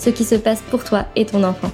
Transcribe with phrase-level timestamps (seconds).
[0.00, 1.70] ce qui se passe pour toi et ton enfant.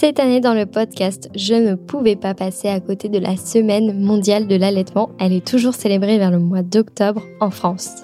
[0.00, 4.02] Cette année dans le podcast, je ne pouvais pas passer à côté de la semaine
[4.02, 5.10] mondiale de l'allaitement.
[5.20, 7.96] Elle est toujours célébrée vers le mois d'octobre en France.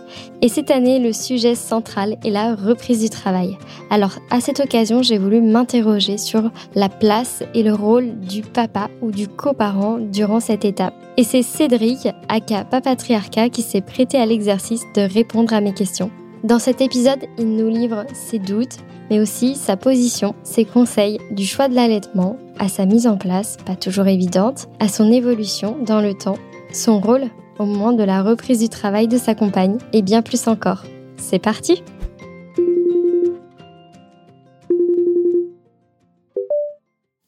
[0.42, 3.56] Et cette année, le sujet central est la reprise du travail.
[3.88, 8.90] Alors à cette occasion, j'ai voulu m'interroger sur la place et le rôle du papa
[9.00, 10.92] ou du coparent durant cette étape.
[11.16, 16.10] Et c'est Cédric, aka Papatriarca, qui s'est prêté à l'exercice de répondre à mes questions.
[16.44, 18.78] Dans cet épisode, il nous livre ses doutes,
[19.10, 23.56] mais aussi sa position, ses conseils, du choix de l'allaitement, à sa mise en place,
[23.64, 26.38] pas toujours évidente, à son évolution dans le temps,
[26.72, 27.24] son rôle
[27.58, 30.84] au moment de la reprise du travail de sa compagne, et bien plus encore.
[31.16, 31.82] C'est parti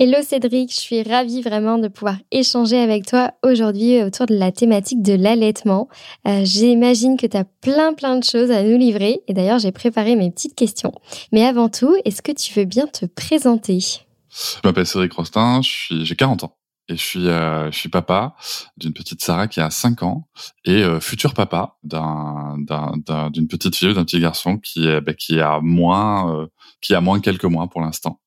[0.01, 4.53] Hello Cédric, je suis ravie vraiment de pouvoir échanger avec toi aujourd'hui autour de la
[4.53, 5.89] thématique de l'allaitement.
[6.29, 9.73] Euh, J'imagine que tu as plein plein de choses à nous livrer et d'ailleurs j'ai
[9.73, 10.93] préparé mes petites questions.
[11.33, 13.81] Mais avant tout, est-ce que tu veux bien te présenter?
[13.81, 16.53] Je m'appelle Cédric Rostin, j'ai 40 ans
[16.89, 18.35] et je suis euh, je suis papa
[18.77, 20.29] d'une petite Sarah qui a 5 ans
[20.65, 22.57] et euh, futur papa d'un
[23.31, 26.47] d'une petite fille d'un petit garçon qui bah, qui a moins euh,
[26.81, 28.21] qui a moins quelques mois pour l'instant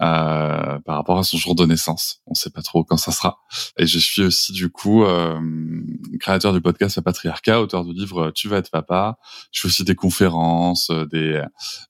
[0.00, 2.22] euh, par rapport à son jour de naissance.
[2.26, 3.38] On sait pas trop quand ça sera.
[3.76, 5.04] Et je suis aussi du coup
[6.20, 9.18] créateur du podcast La Patriarcat auteur du livre Tu vas être papa.
[9.52, 11.42] Je fais aussi des conférences des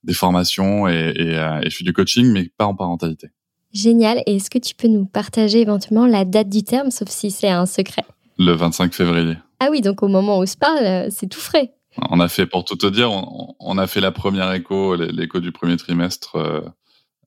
[0.03, 3.29] des formations et, et, et je fais du coaching mais pas en parentalité
[3.77, 4.23] Génial.
[4.27, 7.51] Et est-ce que tu peux nous partager éventuellement la date du terme, sauf si c'est
[7.51, 8.05] un secret?
[8.39, 9.37] Le 25 février.
[9.61, 11.75] Ah oui, donc au moment où on se parle, euh, c'est tout frais.
[12.11, 15.53] On a fait, pour tout te dire, on, a fait la première écho, l'écho du
[15.53, 16.63] premier trimestre euh,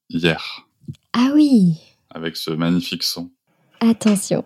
[0.09, 0.67] hier.
[1.13, 1.79] Ah oui.
[2.09, 3.29] Avec ce magnifique son.
[3.79, 4.43] Attention.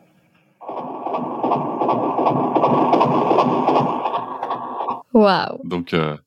[5.14, 5.60] Waouh.
[5.64, 6.18] Donc, euh,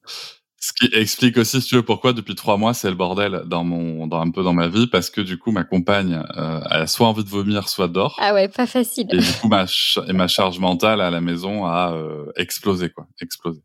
[0.67, 3.63] ce qui explique aussi, si tu veux, pourquoi depuis trois mois c'est le bordel dans
[3.63, 6.87] mon, dans un peu dans ma vie, parce que du coup ma compagne euh, a
[6.89, 8.17] soit envie de vomir, soit dort.
[8.21, 9.07] Ah ouais, pas facile.
[9.11, 9.67] Et du coup ma
[10.09, 13.61] et ma charge mentale à la maison a euh, explosé quoi, explosé.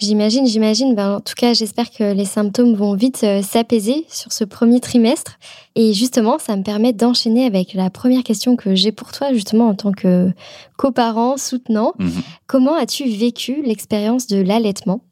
[0.00, 0.94] J'imagine, j'imagine.
[0.94, 4.80] Ben, en tout cas, j'espère que les symptômes vont vite euh, s'apaiser sur ce premier
[4.80, 5.38] trimestre.
[5.74, 9.68] Et justement, ça me permet d'enchaîner avec la première question que j'ai pour toi, justement,
[9.68, 10.30] en tant que
[10.78, 11.92] coparent, soutenant.
[11.98, 12.22] Mhm.
[12.46, 15.02] Comment as-tu vécu l'expérience de l'allaitement?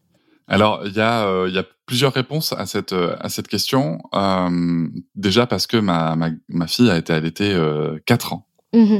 [0.49, 3.99] Alors, il y a, euh, y a plusieurs réponses à cette euh, à cette question.
[4.15, 8.49] Euh, déjà parce que ma, ma, ma fille a été allaitée euh, 4 ans.
[8.73, 8.99] Mmh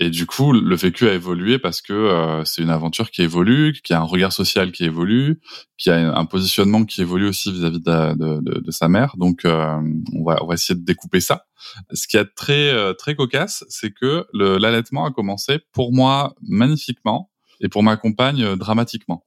[0.00, 3.92] Et du coup, le vécu a évolué parce que c'est une aventure qui évolue, qui
[3.92, 5.40] a un regard social qui évolue,
[5.76, 9.16] qui a un positionnement qui évolue aussi vis-à-vis de, de, de, de, sa mère.
[9.16, 11.46] Donc, on va on va essayer de découper ça.
[11.92, 17.30] Ce qui est très très cocasse, c'est que l'allaitement a commencé pour moi magnifiquement
[17.60, 19.24] et pour ma compagne dramatiquement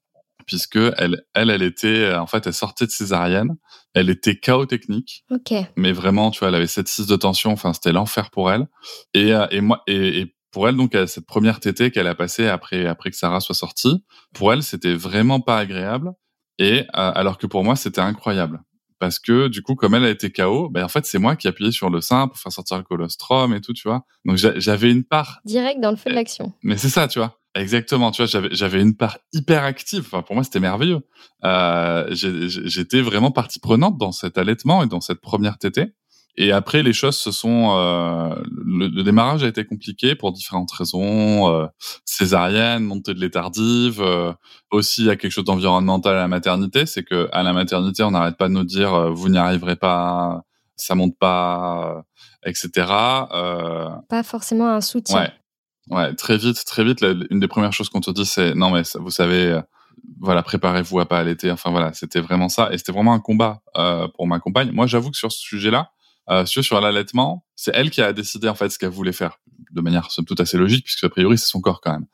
[0.52, 3.56] puisque elle, elle, elle était, en fait, elle sortait de césarienne.
[3.94, 5.24] Elle était chaos technique.
[5.32, 5.54] Ok.
[5.78, 7.54] Mais vraiment, tu vois, elle avait 7-6 de tension.
[7.54, 8.68] Enfin, c'était l'enfer pour elle.
[9.14, 12.50] Et, euh, et moi, et, et pour elle, donc, cette première tétée qu'elle a passée
[12.50, 14.04] après, après que Sarah soit sortie,
[14.34, 16.12] pour elle, c'était vraiment pas agréable.
[16.60, 18.62] Et, euh, alors que pour moi, c'était incroyable.
[19.00, 21.48] Parce que, du coup, comme elle a été KO, ben, en fait, c'est moi qui
[21.48, 24.04] appuyais sur le sein pour faire sortir le colostrum et tout, tu vois.
[24.26, 25.40] Donc, j'avais une part.
[25.46, 26.52] Direct dans le feu de l'action.
[26.62, 30.04] Mais c'est ça, tu vois Exactement, tu vois, j'avais une part hyper active.
[30.06, 31.02] Enfin, pour moi, c'était merveilleux.
[31.44, 35.94] Euh, J'étais vraiment partie prenante dans cet allaitement et dans cette première tétée.
[36.38, 37.76] Et après, les choses se sont.
[37.76, 41.54] Euh, le, démarrage a été compliqué pour différentes raisons.
[41.54, 41.68] Euh,
[42.06, 44.02] césarienne, montée de lait tardive.
[44.02, 44.32] Euh,
[44.72, 48.04] aussi, il y a quelque chose d'environnemental à la maternité, c'est que à la maternité,
[48.04, 50.44] on n'arrête pas de nous dire euh, vous n'y arriverez pas,
[50.76, 52.04] ça monte pas,
[52.46, 52.70] etc.
[52.78, 55.22] pas forcément un soutien.
[55.22, 55.34] Ouais,
[55.90, 57.04] ouais, très vite, très vite.
[57.30, 59.62] une des premières choses qu'on te dit, c'est non mais vous savez
[60.20, 61.52] voilà, préparez-vous à pas allaiter.
[61.52, 62.70] Enfin voilà, c'était vraiment ça.
[62.72, 64.72] Et c'était vraiment un combat euh, pour ma compagne.
[64.72, 65.92] Moi, j'avoue que sur ce sujet-là,
[66.30, 69.40] euh, sur, l'allaitement, c'est elle qui a décidé en fait ce qu'elle voulait faire
[69.72, 72.06] de manière tout assez logique puisque a priori c'est son corps quand même.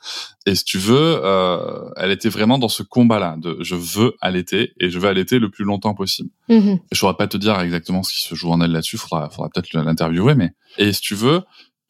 [0.45, 4.73] Et si tu veux, euh, elle était vraiment dans ce combat-là de je veux allaiter
[4.79, 6.29] et je veux allaiter le plus longtemps possible.
[6.49, 9.29] Mmh je pourrais pas te dire exactement ce qui se joue en elle là-dessus, faudra,
[9.29, 11.41] faudra peut-être l'interviewer, mais et si tu veux,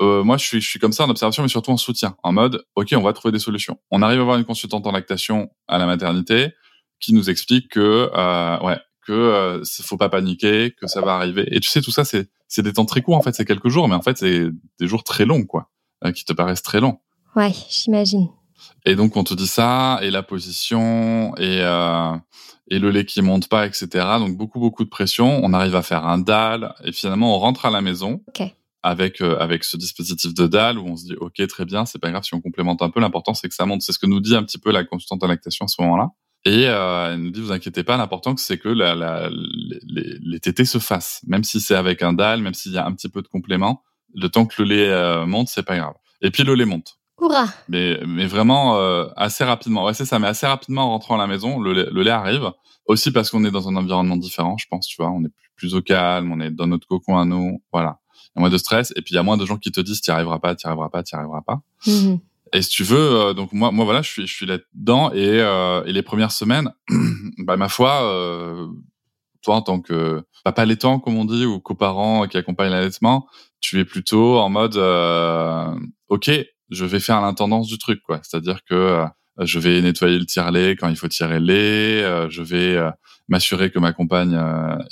[0.01, 2.31] euh, moi, je suis, je suis comme ça en observation, mais surtout en soutien, en
[2.31, 3.79] mode, ok, on va trouver des solutions.
[3.91, 6.53] On arrive à avoir une consultante en lactation à la maternité
[6.99, 11.47] qui nous explique que, euh, ouais, que euh, faut pas paniquer, que ça va arriver.
[11.51, 13.69] Et tu sais, tout ça, c'est c'est des temps très courts en fait, c'est quelques
[13.69, 14.47] jours, mais en fait, c'est
[14.79, 15.69] des jours très longs, quoi,
[16.05, 16.99] euh, qui te paraissent très longs.
[17.35, 18.29] Ouais, j'imagine.
[18.85, 22.15] Et donc, on te dit ça, et la position, et euh,
[22.69, 23.87] et le lait qui monte pas, etc.
[24.19, 25.39] Donc beaucoup beaucoup de pression.
[25.43, 28.21] On arrive à faire un dalle, et finalement, on rentre à la maison.
[28.29, 28.56] Okay
[28.87, 31.99] avec euh, avec ce dispositif de dalle où on se dit ok très bien c'est
[31.99, 33.81] pas grave si on complémente un peu l'important c'est que ça monte.
[33.81, 36.09] C'est ce que nous dit un petit peu la consultante en lactation à ce moment-là.
[36.45, 40.39] Et euh, elle nous dit vous inquiétez pas l'important c'est que la, la, les, les
[40.39, 41.21] tétés se fassent.
[41.27, 43.83] Même si c'est avec un dalle même s'il y a un petit peu de complément
[44.15, 45.93] le temps que le lait euh, monte c'est pas grave.
[46.21, 46.97] Et puis le lait monte.
[47.21, 49.83] Hurrah mais mais vraiment euh, assez rapidement.
[49.83, 52.11] Ouais c'est ça mais assez rapidement en rentrant à la maison le lait, le lait
[52.11, 52.51] arrive.
[52.85, 55.11] Aussi parce qu'on est dans un environnement différent je pense tu vois.
[55.11, 57.99] On est plus, plus au calme on est dans notre cocon à nous voilà
[58.35, 59.81] y a moins de stress et puis il y a moins de gens qui te
[59.81, 61.61] disent tu arriveras pas, tu arriveras pas, tu arriveras pas.
[61.85, 62.19] Mhm.
[62.53, 65.41] Et si tu veux, euh, donc moi, moi voilà, je suis, je suis là-dedans et,
[65.41, 66.71] euh, et les premières semaines,
[67.39, 68.67] bah ma foi, euh,
[69.41, 73.27] toi en tant que papa laitant comme on dit ou coparent qui accompagne l'allaitement,
[73.59, 75.73] tu es plutôt en mode, euh,
[76.09, 76.31] ok,
[76.69, 78.19] je vais faire l'intendance du truc quoi.
[78.23, 79.03] C'est-à-dire que
[79.39, 82.77] je vais nettoyer le tire-lait quand il faut tirer le lait, je vais
[83.27, 84.33] m'assurer que ma compagne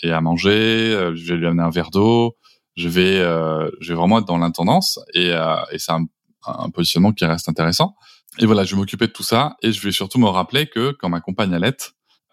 [0.03, 2.35] ait à manger, je vais lui amener un verre d'eau
[2.75, 6.05] je vais, euh, je vais vraiment être dans l'intendance et, euh, et c'est un,
[6.45, 7.95] un, positionnement qui reste intéressant.
[8.39, 10.91] Et voilà, je vais m'occuper de tout ça et je vais surtout me rappeler que
[10.91, 11.77] quand ma compagne allait,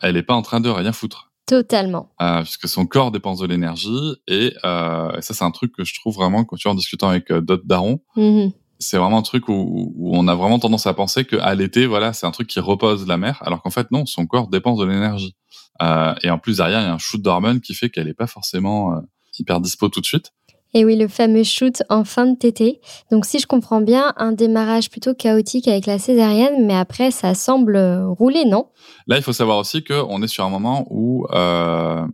[0.01, 1.33] elle n'est pas en train de rien foutre.
[1.47, 2.13] Totalement.
[2.23, 5.95] Euh, puisque son corps dépense de l'énergie et, euh, ça c'est un truc que je
[5.95, 8.53] trouve vraiment quand tu vois en discutant avec euh, d'autres darons, mm-hmm.
[8.79, 11.87] c'est vraiment un truc où, où, on a vraiment tendance à penser que à l'été
[11.87, 14.79] voilà c'est un truc qui repose la mère, alors qu'en fait non, son corps dépense
[14.79, 15.35] de l'énergie.
[15.83, 18.15] Euh, et en plus derrière il y a un shoot d'hormones qui fait qu'elle n'est
[18.15, 19.01] pas forcément euh,
[19.39, 20.33] hyper dispo tout de suite.
[20.75, 22.81] Et oui, le fameux shoot en fin de tété.
[23.11, 27.35] Donc si je comprends bien, un démarrage plutôt chaotique avec la césarienne, mais après ça
[27.35, 27.77] semble
[28.19, 28.69] rouler, non?
[29.07, 32.07] Là, il faut savoir aussi qu'on est sur un moment où euh,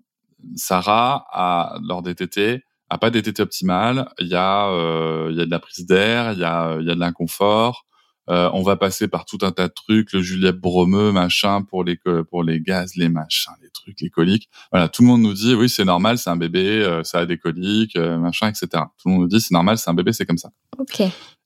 [0.57, 4.09] Sarah, a, lors des tétés, a pas des tétés optimales.
[4.19, 6.87] Il y a, euh, il y a de la prise d'air, il y a, il
[6.87, 7.85] y a de l'inconfort.
[8.29, 11.85] Euh, on va passer par tout un tas de trucs, le Juliette bromeux, machin, pour
[11.85, 11.99] les
[12.31, 14.49] pour les gaz, les machins, les trucs, les coliques.
[14.71, 17.27] Voilà, tout le monde nous dit oui, c'est normal, c'est un bébé, euh, ça a
[17.27, 18.69] des coliques, euh, machin, etc.
[18.73, 20.51] Tout le monde nous dit c'est normal, c'est un bébé, c'est comme ça.
[20.79, 21.01] Ok.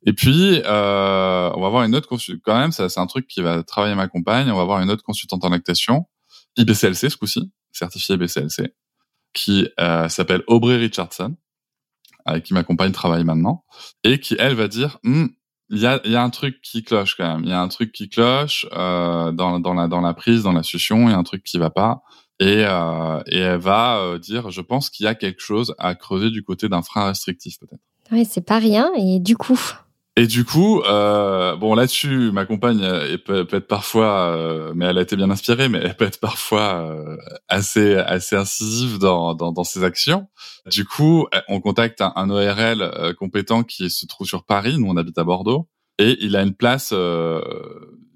[0.04, 2.42] Et puis on va avoir une autre consultante.
[2.44, 4.50] Quand même, ça c'est un truc qui va travailler ma compagne.
[4.50, 6.06] On va avoir une autre consultante en lactation,
[6.56, 8.74] IBCLC ce coup-ci, certifiée IBCLC,
[9.32, 9.68] qui
[10.08, 11.36] s'appelle Aubrey Richardson
[12.24, 13.64] avec qui ma compagne travaille maintenant,
[14.04, 15.28] et qui, elle, va dire, hm,
[15.72, 17.44] il y a, y a un truc qui cloche quand même.
[17.44, 20.52] Il y a un truc qui cloche euh, dans, dans, la, dans la prise, dans
[20.52, 21.08] la succion.
[21.08, 22.02] Il y a un truc qui va pas.
[22.40, 25.94] Et, euh, et elle va euh, dire, je pense qu'il y a quelque chose à
[25.94, 27.80] creuser du côté d'un frein restrictif peut-être.
[28.10, 28.90] Oui, c'est pas rien.
[28.98, 29.58] Et du coup
[30.14, 32.80] et du coup, euh, bon là-dessus, ma compagne
[33.24, 36.20] peut, peut, être parfois, euh, mais elle a été bien inspirée, mais elle peut être
[36.20, 37.16] parfois euh,
[37.48, 40.28] assez assez incisive dans, dans, dans ses actions.
[40.66, 44.76] Du coup, on contacte un, un ORL euh, compétent qui se trouve sur Paris.
[44.78, 45.66] Nous, on habite à Bordeaux,
[45.98, 47.40] et il a une place, euh,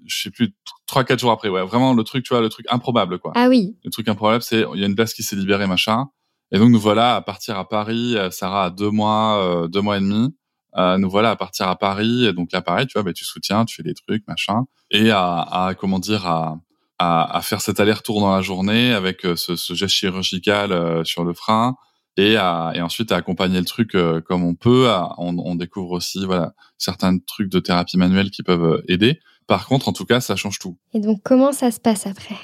[0.05, 1.49] je sais plus, trois quatre jours après.
[1.49, 3.31] Ouais, vraiment le truc, tu vois, le truc improbable, quoi.
[3.33, 3.75] Ah oui.
[3.83, 6.05] Le truc improbable, c'est il y a une place qui s'est libérée, machin.
[6.51, 8.15] Et donc nous voilà à partir à Paris.
[8.29, 10.33] Sarah a deux mois, deux mois et demi.
[10.77, 12.33] Euh, nous voilà à partir à Paris.
[12.33, 15.41] Donc là, pareil, tu vois, bah, tu soutiens, tu fais des trucs, machin, et à,
[15.41, 16.59] à comment dire, à,
[16.99, 21.03] à, à faire cet aller-retour dans la journée avec euh, ce, ce geste chirurgical euh,
[21.03, 21.75] sur le frein,
[22.17, 24.87] et, à, et ensuite à accompagner le truc comme on peut.
[25.19, 29.19] on, on, découvre aussi voilà certains trucs de thérapie manuelle qui peuvent aider.
[29.45, 30.77] Par contre, en tout cas, ça change tout.
[30.93, 32.35] Et donc, comment ça se passe après?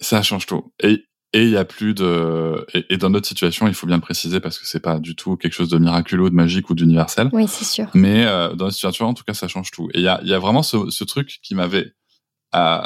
[0.00, 0.72] Ça change tout.
[0.82, 1.04] Et
[1.34, 4.38] et il y a plus de et, dans notre situation, il faut bien le préciser
[4.38, 7.28] parce que c'est pas du tout quelque chose de miraculeux, de magique ou d'universel.
[7.32, 7.88] Oui, c'est sûr.
[7.92, 9.88] Mais euh, dans notre situation, en tout cas, ça change tout.
[9.94, 11.92] Et il y a, y a vraiment ce, ce truc qui m'avait
[12.54, 12.78] euh,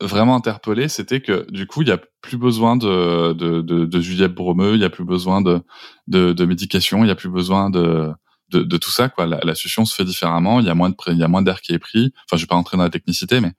[0.00, 4.00] vraiment interpellé, c'était que du coup, il y a plus besoin de de de, de
[4.00, 5.60] Juliette Bromeux, il y a plus besoin de
[6.08, 8.10] de, de médication, il y a plus besoin de
[8.50, 9.26] de, de tout ça quoi.
[9.26, 11.42] La, la succion se fait différemment, il y a moins de il y a moins
[11.42, 12.12] d'air qui est pris.
[12.24, 13.52] Enfin, je vais pas rentrer dans la technicité, mais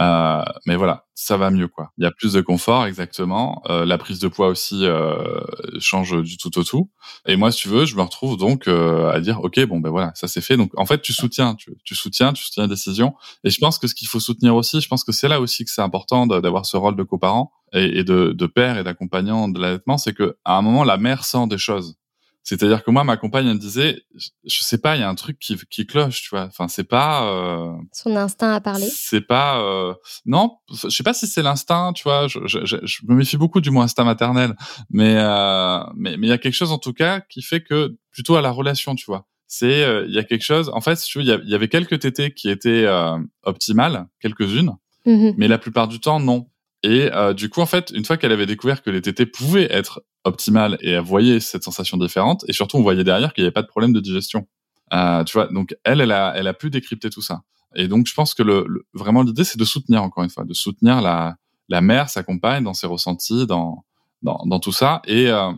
[0.00, 1.92] euh, mais voilà, ça va mieux quoi.
[1.98, 3.62] Il y a plus de confort exactement.
[3.68, 5.40] Euh, la prise de poids aussi euh,
[5.78, 6.90] change du tout au tout.
[7.26, 9.90] Et moi, si tu veux, je me retrouve donc euh, à dire ok bon ben
[9.90, 10.56] voilà, ça c'est fait.
[10.56, 13.14] Donc en fait, tu soutiens, tu, tu soutiens, tu soutiens la décision.
[13.44, 15.64] Et je pense que ce qu'il faut soutenir aussi, je pense que c'est là aussi
[15.64, 19.48] que c'est important d'avoir ce rôle de coparent et, et de, de père et d'accompagnant
[19.48, 21.96] de l'allaitement, c'est que à un moment la mère sent des choses
[22.44, 25.14] c'est-à-dire que moi, ma compagne, elle me disait, je sais pas, il y a un
[25.14, 26.44] truc qui, qui cloche, tu vois.
[26.44, 27.30] Enfin, c'est pas.
[27.30, 28.88] Euh, Son instinct à parler.
[28.92, 29.60] C'est pas.
[29.62, 29.94] Euh,
[30.26, 32.26] non, je sais pas si c'est l'instinct, tu vois.
[32.26, 34.56] Je, je, je, me méfie beaucoup du mot instinct maternel,
[34.90, 37.96] mais euh, mais mais il y a quelque chose en tout cas qui fait que
[38.10, 39.26] plutôt à la relation, tu vois.
[39.46, 40.70] C'est euh, il y a quelque chose.
[40.72, 44.72] En fait, tu vois, il y, avait quelques tétés qui étaient euh, optimales, quelques-unes,
[45.06, 45.34] mm-hmm.
[45.36, 46.48] mais la plupart du temps non.
[46.82, 49.68] Et euh, du coup, en fait, une fois qu'elle avait découvert que les tétés pouvaient
[49.70, 53.46] être optimales et elle voyait cette sensation différente, et surtout on voyait derrière qu'il n'y
[53.46, 54.46] avait pas de problème de digestion.
[54.92, 57.42] Euh, tu vois, donc elle, elle a, elle a pu décrypter tout ça.
[57.74, 60.54] Et donc je pense que le, vraiment l'idée, c'est de soutenir encore une fois, de
[60.54, 61.36] soutenir la,
[61.68, 63.84] la mère, sa compagne dans ses ressentis, dans,
[64.22, 65.00] dans, dans tout ça.
[65.06, 65.52] Et, euh,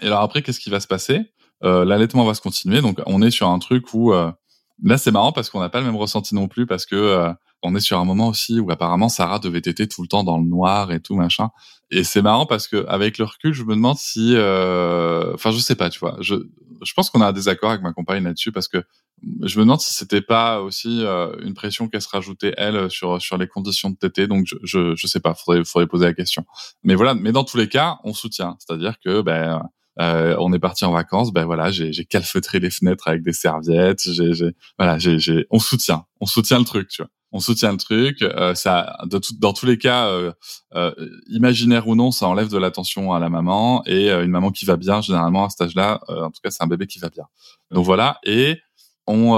[0.00, 1.32] et alors après, qu'est-ce qui va se passer?
[1.64, 2.80] Euh, L'allaitement va se continuer.
[2.80, 4.30] Donc on est sur un truc où euh,
[4.82, 7.32] là c'est marrant parce qu'on n'a pas le même ressenti non plus parce que euh,
[7.62, 10.38] on est sur un moment aussi où apparemment Sarah devait téter tout le temps dans
[10.38, 11.50] le noir et tout machin.
[11.90, 15.34] Et c'est marrant parce que avec le recul, je me demande si, euh...
[15.34, 16.16] enfin, je sais pas, tu vois.
[16.20, 16.36] Je,
[16.82, 18.84] je pense qu'on a un désaccord avec ma compagne là-dessus parce que
[19.42, 23.20] je me demande si c'était pas aussi euh, une pression qu'elle se rajoutait elle sur
[23.20, 24.26] sur les conditions de téter.
[24.28, 26.44] Donc je, je, je sais pas, faudrait faudrait poser la question.
[26.84, 28.56] Mais voilà, mais dans tous les cas, on soutient.
[28.60, 29.62] C'est-à-dire que ben
[30.00, 33.32] euh, on est parti en vacances, ben voilà, j'ai, j'ai calfeutré les fenêtres avec des
[33.32, 37.40] serviettes, j'ai, j'ai voilà, j'ai, j'ai, on soutient, on soutient le truc, tu vois on
[37.40, 38.22] soutient le truc.
[38.22, 40.32] Euh, ça, de tout, dans tous les cas, euh,
[40.74, 40.92] euh,
[41.28, 44.76] imaginaire ou non, ça enlève de l'attention à la maman et une maman qui va
[44.76, 47.24] bien, généralement à cet âge-là, en tout cas, c'est un bébé qui va bien.
[47.70, 48.18] Donc voilà.
[48.24, 48.58] Et
[49.06, 49.32] on,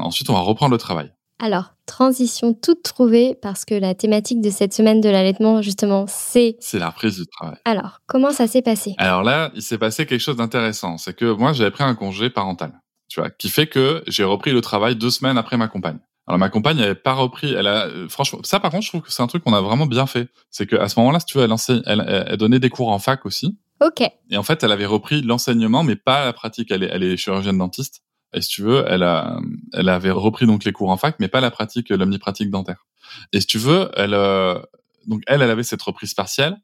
[0.00, 1.12] ensuite, on va reprendre le travail.
[1.42, 6.56] Alors, transition toute trouvée parce que la thématique de cette semaine de l'allaitement, justement, c'est...
[6.60, 7.56] C'est la reprise du travail.
[7.64, 8.94] Alors, comment ça s'est passé?
[8.98, 10.98] Alors là, il s'est passé quelque chose d'intéressant.
[10.98, 14.52] C'est que moi, j'avais pris un congé parental, tu vois, qui fait que j'ai repris
[14.52, 15.98] le travail deux semaines après ma compagne.
[16.26, 17.52] Alors ma compagne n'avait pas repris.
[17.52, 19.60] Elle a euh, franchement ça par contre je trouve que c'est un truc qu'on a
[19.60, 20.28] vraiment bien fait.
[20.50, 22.98] C'est qu'à ce moment-là, si tu veux, elle, enseigne, elle, elle, donnait des cours en
[22.98, 23.58] fac aussi.
[23.80, 24.02] Ok.
[24.30, 26.70] Et en fait, elle avait repris l'enseignement, mais pas la pratique.
[26.70, 28.02] Elle est, elle est chirurgienne dentiste.
[28.32, 29.40] Et si tu veux, elle a,
[29.72, 32.86] elle avait repris donc les cours en fac, mais pas la pratique, l'omnipratique dentaire.
[33.32, 34.60] Et si tu veux, elle, euh,
[35.06, 36.56] donc elle, elle avait cette reprise partielle.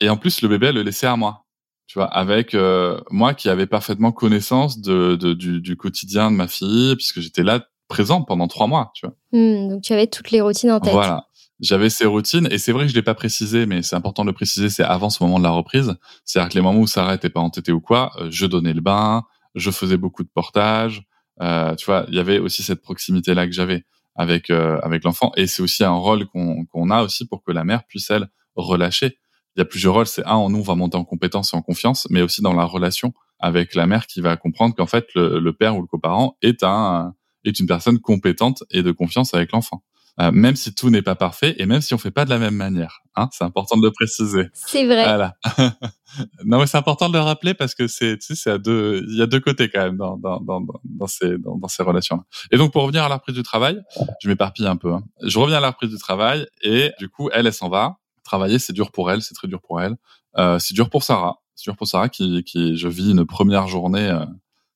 [0.00, 1.44] Et en plus, le bébé, elle le laissait à moi.
[1.86, 6.36] Tu vois, avec euh, moi qui avais parfaitement connaissance de, de du, du, quotidien de
[6.36, 9.14] ma fille, puisque j'étais là présent pendant trois mois, tu vois.
[9.32, 10.92] Hmm, donc tu avais toutes les routines en tête.
[10.92, 11.28] Voilà.
[11.60, 14.30] J'avais ces routines et c'est vrai que je l'ai pas précisé, mais c'est important de
[14.30, 14.68] le préciser.
[14.68, 15.94] C'est avant ce moment de la reprise.
[16.24, 18.80] C'est-à-dire que les moments où Sarah était pas entêtée ou quoi, euh, je donnais le
[18.80, 19.22] bain,
[19.54, 21.04] je faisais beaucoup de portage.
[21.40, 23.84] Euh, tu vois, il y avait aussi cette proximité là que j'avais
[24.16, 27.52] avec euh, avec l'enfant et c'est aussi un rôle qu'on qu'on a aussi pour que
[27.52, 29.18] la mère puisse elle relâcher.
[29.56, 30.06] Il y a plusieurs rôles.
[30.06, 32.54] C'est un, en nous on va monter en compétence et en confiance, mais aussi dans
[32.54, 35.86] la relation avec la mère qui va comprendre qu'en fait le, le, père ou le
[35.86, 39.82] coparent est un est une personne compétente et de confiance avec l'enfant.
[40.20, 42.38] Euh, même si tout n'est pas parfait et même si on fait pas de la
[42.38, 43.00] même manière.
[43.16, 44.46] Hein, c'est important de le préciser.
[44.52, 45.02] C'est vrai.
[45.02, 45.34] Voilà.
[46.44, 49.04] non mais c'est important de le rappeler parce que c'est tu sais c'est à deux
[49.08, 51.82] il y a deux côtés quand même dans dans dans dans ces dans, dans ces
[51.82, 52.18] relations.
[52.18, 52.22] -là.
[52.52, 53.82] Et donc pour revenir à la reprise du travail,
[54.22, 54.92] je m'éparpille un peu.
[54.92, 55.02] Hein.
[55.24, 57.96] Je reviens à la reprise du travail et du coup elle elle s'en va.
[58.22, 59.96] Travailler c'est dur pour elle, c'est très dur pour elle.
[60.38, 61.38] Euh, c'est dur pour Sarah.
[61.56, 64.24] C'est dur pour Sarah qui qui je vis une première journée euh,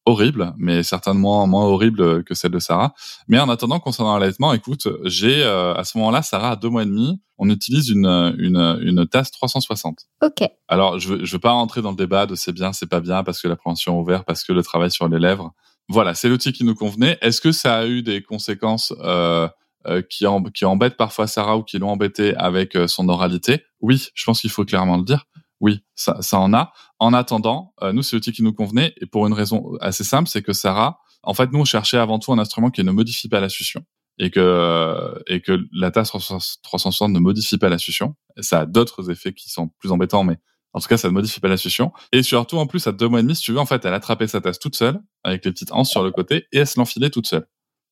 [0.08, 2.94] horrible, mais certainement moins horrible que celle de Sarah.
[3.28, 6.82] Mais en attendant, concernant l'allaitement, écoute, j'ai euh, à ce moment-là, Sarah a deux mois
[6.82, 8.06] et demi, on utilise une,
[8.38, 10.06] une, une tasse 360.
[10.22, 10.48] Ok.
[10.66, 13.22] Alors, je, je veux pas rentrer dans le débat de c'est bien, c'est pas bien,
[13.22, 15.52] parce que la prévention ouverte, parce que le travail sur les lèvres.
[15.90, 17.18] Voilà, c'est l'outil qui nous convenait.
[17.20, 19.46] Est-ce que ça a eu des conséquences euh,
[19.86, 20.24] euh, qui,
[20.54, 23.62] qui embêtent parfois Sarah ou qui l'ont embêté avec son oralité?
[23.80, 25.24] Oui, je pense qu'il faut clairement le dire.
[25.60, 26.72] Oui, ça, ça en a.
[26.98, 30.28] En attendant, euh, nous, c'est l'outil qui nous convenait, et pour une raison assez simple,
[30.28, 33.28] c'est que Sarah, en fait, nous, on cherchait avant tout un instrument qui ne modifie
[33.28, 33.84] pas la succion,
[34.18, 38.16] et que, et que la tasse 360 ne modifie pas la succion.
[38.40, 40.38] Ça a d'autres effets qui sont plus embêtants, mais
[40.72, 41.92] en tout cas, ça ne modifie pas la succion.
[42.12, 43.94] Et surtout, en plus, à deux mois et demi, si tu veux, en fait, elle
[43.94, 46.78] attrapait sa tasse toute seule, avec les petites anses sur le côté, et elle se
[46.78, 47.46] l'enfilait toute seule.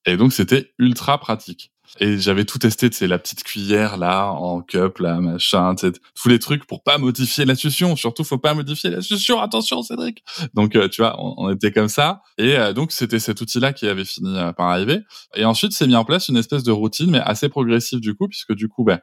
[0.04, 1.72] Et donc, c'était ultra pratique.
[2.00, 6.38] Et j'avais tout testé, c'est la petite cuillère là, en cup, là, machin, tous les
[6.38, 7.96] trucs pour pas modifier la succion.
[7.96, 9.40] Surtout, faut pas modifier la succion.
[9.40, 10.22] Attention, Cédric.
[10.54, 12.22] Donc, euh, tu vois, on, était comme ça.
[12.38, 15.00] Et euh, donc, c'était cet outil-là qui avait fini euh, par arriver.
[15.34, 18.28] Et ensuite, c'est mis en place une espèce de routine, mais assez progressive du coup,
[18.28, 19.00] puisque du coup, ben,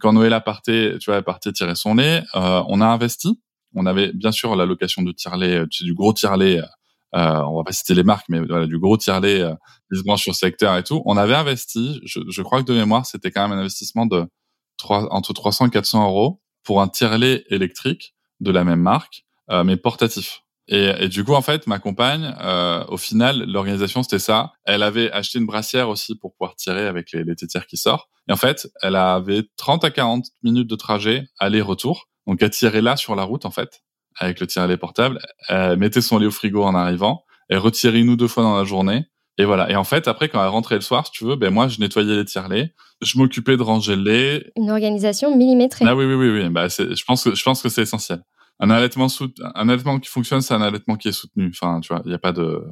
[0.00, 3.40] quand Noëlla partait, tu vois, elle partait tirer son lait, on a investi.
[3.74, 6.60] On avait bien sûr la location de tire-lait, du gros tire-lait
[7.14, 10.76] euh, on va pas citer les marques, mais voilà, du gros tiers-lait euh, sur secteur
[10.76, 11.02] et tout.
[11.04, 14.26] On avait investi, je, je crois que de mémoire, c'était quand même un investissement de
[14.78, 19.62] 3, entre 300 et 400 euros pour un tiers-lait électrique de la même marque, euh,
[19.62, 20.40] mais portatif.
[20.66, 24.52] Et, et, du coup, en fait, ma compagne, euh, au final, l'organisation, c'était ça.
[24.64, 28.08] Elle avait acheté une brassière aussi pour pouvoir tirer avec les, les tétières qui sortent.
[28.28, 32.08] Et en fait, elle avait 30 à 40 minutes de trajet aller-retour.
[32.26, 33.83] Donc, elle tirait là sur la route, en fait
[34.18, 35.18] avec le tire-lait portable,
[35.48, 38.56] elle mettait son lait au frigo en arrivant, elle retirait une ou deux fois dans
[38.56, 39.06] la journée.
[39.36, 39.68] Et voilà.
[39.70, 41.80] Et en fait, après, quand elle rentrait le soir, si tu veux, ben moi, je
[41.80, 44.52] nettoyais les tire-lait, je m'occupais de ranger le lait.
[44.56, 45.84] Une organisation millimétrée.
[45.88, 46.48] Ah oui, oui, oui, oui.
[46.50, 48.22] Bah, je pense que je pense que c'est essentiel.
[48.60, 49.08] Un allaitement
[49.56, 51.50] un allaitement qui fonctionne, c'est un allaitement qui est soutenu.
[51.52, 52.62] Enfin, tu vois, il n'y a pas de,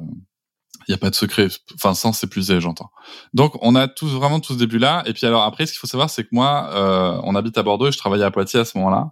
[0.87, 1.47] il y a pas de secret.
[1.75, 2.89] Enfin, sans s'épuiser, j'entends.
[3.33, 5.03] Donc, on a tous vraiment tout ce début-là.
[5.05, 7.63] Et puis alors après, ce qu'il faut savoir, c'est que moi, euh, on habite à
[7.63, 9.11] Bordeaux et je travaillais à Poitiers à ce moment-là.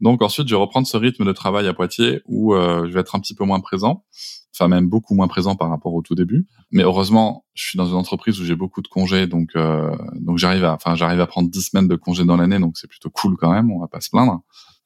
[0.00, 3.00] Donc ensuite, je vais reprendre ce rythme de travail à Poitiers où euh, je vais
[3.00, 4.04] être un petit peu moins présent.
[4.54, 6.46] Enfin, même beaucoup moins présent par rapport au tout début.
[6.70, 10.38] Mais heureusement, je suis dans une entreprise où j'ai beaucoup de congés, donc euh, donc
[10.38, 13.10] j'arrive à, enfin, j'arrive à prendre 10 semaines de congés dans l'année, donc c'est plutôt
[13.10, 13.70] cool quand même.
[13.70, 14.40] On va pas se plaindre.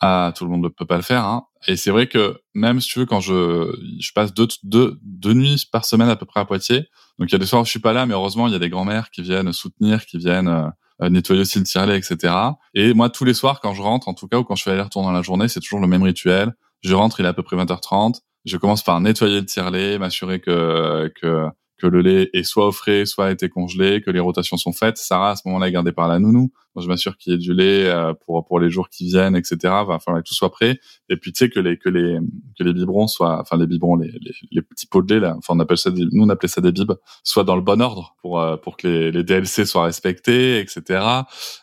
[0.06, 1.24] Ah, tout le monde ne peut pas le faire.
[1.24, 1.46] Hein.
[1.66, 5.32] Et c'est vrai que même si tu veux, quand je, je passe deux, deux, deux
[5.32, 7.64] nuits par semaine à peu près à Poitiers, donc il y a des soirs où
[7.64, 10.18] je suis pas là, mais heureusement il y a des grands-mères qui viennent soutenir, qui
[10.18, 10.70] viennent
[11.00, 12.34] euh, nettoyer aussi le tire etc.
[12.74, 14.72] Et moi tous les soirs quand je rentre, en tout cas ou quand je fais
[14.72, 16.52] aller-retour dans la journée, c'est toujours le même rituel.
[16.82, 18.20] Je rentre, il est à peu près 20h30.
[18.44, 21.46] Je commence par nettoyer le tire m'assurer que que
[21.78, 24.72] que le lait est soit au frais, soit a été congelé, que les rotations sont
[24.72, 24.96] faites.
[24.96, 26.52] Sarah, à ce moment-là, est gardée par la nounou.
[26.80, 29.56] Je m'assure qu'il y ait du lait euh, pour pour les jours qui viennent, etc.
[29.86, 30.80] Va falloir que tout soit prêt.
[31.08, 32.18] Et puis, tu sais que les que les
[32.58, 35.34] que les biberons soient, enfin les biberons, les, les, les, petits pots de lait là,
[35.38, 37.80] enfin on appelle ça, des, nous on appelait ça des bibes, soient dans le bon
[37.80, 41.04] ordre pour euh, pour que les, les DLC soient respectés, etc.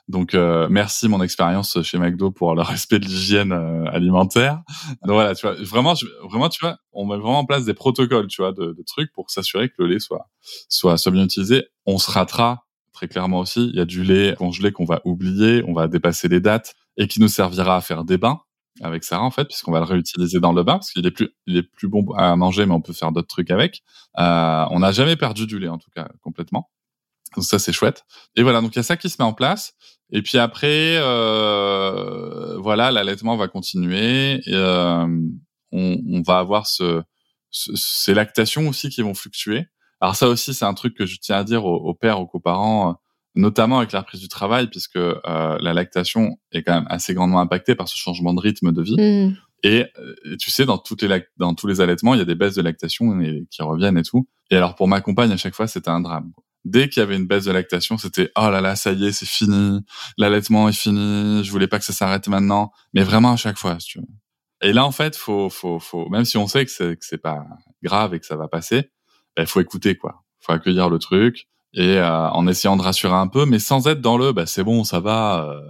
[0.08, 3.52] Donc euh, merci mon expérience chez McDo pour le respect de l'hygiène
[3.92, 4.62] alimentaire.
[5.04, 5.94] Donc voilà, tu vois, vraiment,
[6.30, 9.12] vraiment, tu vois, on met vraiment en place des protocoles, tu vois, de, de trucs
[9.14, 10.30] pour s'assurer que le lait soit
[10.70, 11.66] soit soit bien utilisé.
[11.86, 12.66] On se ratera
[13.02, 13.68] très clairement aussi.
[13.74, 17.08] Il y a du lait congelé qu'on va oublier, on va dépasser les dates et
[17.08, 18.42] qui nous servira à faire des bains
[18.82, 21.30] avec Sarah en fait, puisqu'on va le réutiliser dans le bain parce qu'il est plus,
[21.48, 23.82] il est plus bon à manger, mais on peut faire d'autres trucs avec.
[24.20, 26.70] Euh, on n'a jamais perdu du lait en tout cas complètement.
[27.36, 28.04] Donc ça c'est chouette.
[28.36, 29.74] Et voilà, donc il y a ça qui se met en place.
[30.12, 34.42] Et puis après, euh, voilà, l'allaitement va continuer.
[34.48, 35.08] Et, euh,
[35.72, 37.02] on, on, va avoir ce,
[37.50, 39.66] ce, ces lactations aussi qui vont fluctuer.
[40.02, 42.90] Alors ça aussi, c'est un truc que je tiens à dire aux, pères, aux coparents,
[42.90, 42.94] euh,
[43.36, 47.40] notamment avec la reprise du travail, puisque euh, la lactation est quand même assez grandement
[47.40, 48.96] impactée par ce changement de rythme de vie.
[48.98, 49.38] Mmh.
[49.64, 52.36] Et, euh, tu sais, dans toutes les dans tous les allaitements, il y a des
[52.36, 54.28] baisses de lactation et, qui reviennent et tout.
[54.50, 56.32] Et alors pour ma compagne, à chaque fois, c'était un drame.
[56.66, 59.12] Dès qu'il y avait une baisse de lactation, c'était oh là là, ça y est,
[59.12, 59.82] c'est fini,
[60.18, 62.72] l'allaitement est fini, je voulais pas que ça s'arrête maintenant.
[62.94, 64.06] Mais vraiment à chaque fois, si tu veux.
[64.64, 67.18] Et là, en fait, faut, faut, faut, même si on sait que c'est, que c'est
[67.18, 67.46] pas
[67.82, 68.92] grave et que ça va passer,
[69.38, 70.24] il bah, faut écouter quoi.
[70.40, 74.02] Faut accueillir le truc et euh, en essayant de rassurer un peu, mais sans être
[74.02, 75.62] dans le bah c'est bon, ça va, euh,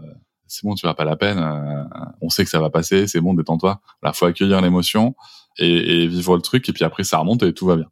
[0.47, 1.83] c'est bon, tu vas pas la peine, euh,
[2.21, 3.81] on sait que ça va passer, c'est bon, détends-toi.
[4.01, 5.15] Là, faut accueillir l'émotion
[5.57, 7.87] et, et, vivre le truc et puis après ça remonte et tout va bien.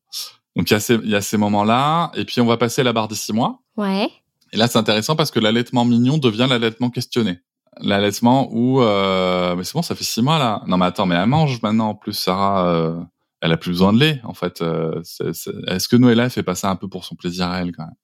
[0.56, 2.84] Donc il y a ces il y a ces moments-là et puis on va passer
[2.84, 3.60] la barre des six mois.
[3.78, 4.10] Ouais.
[4.52, 7.42] Et là c'est intéressant parce que l'allaitement mignon devient l'allaitement questionné.
[7.82, 10.64] L'allaitement où mais c'est bon, ça fait six mois là.
[10.66, 13.08] Non mais attends, mais elle mange maintenant en plus Sarah
[13.42, 14.62] elle a plus besoin de lait en fait.
[14.62, 17.96] Euh, est-ce que Noëlla fait passer un peu pour son plaisir à elle quand même?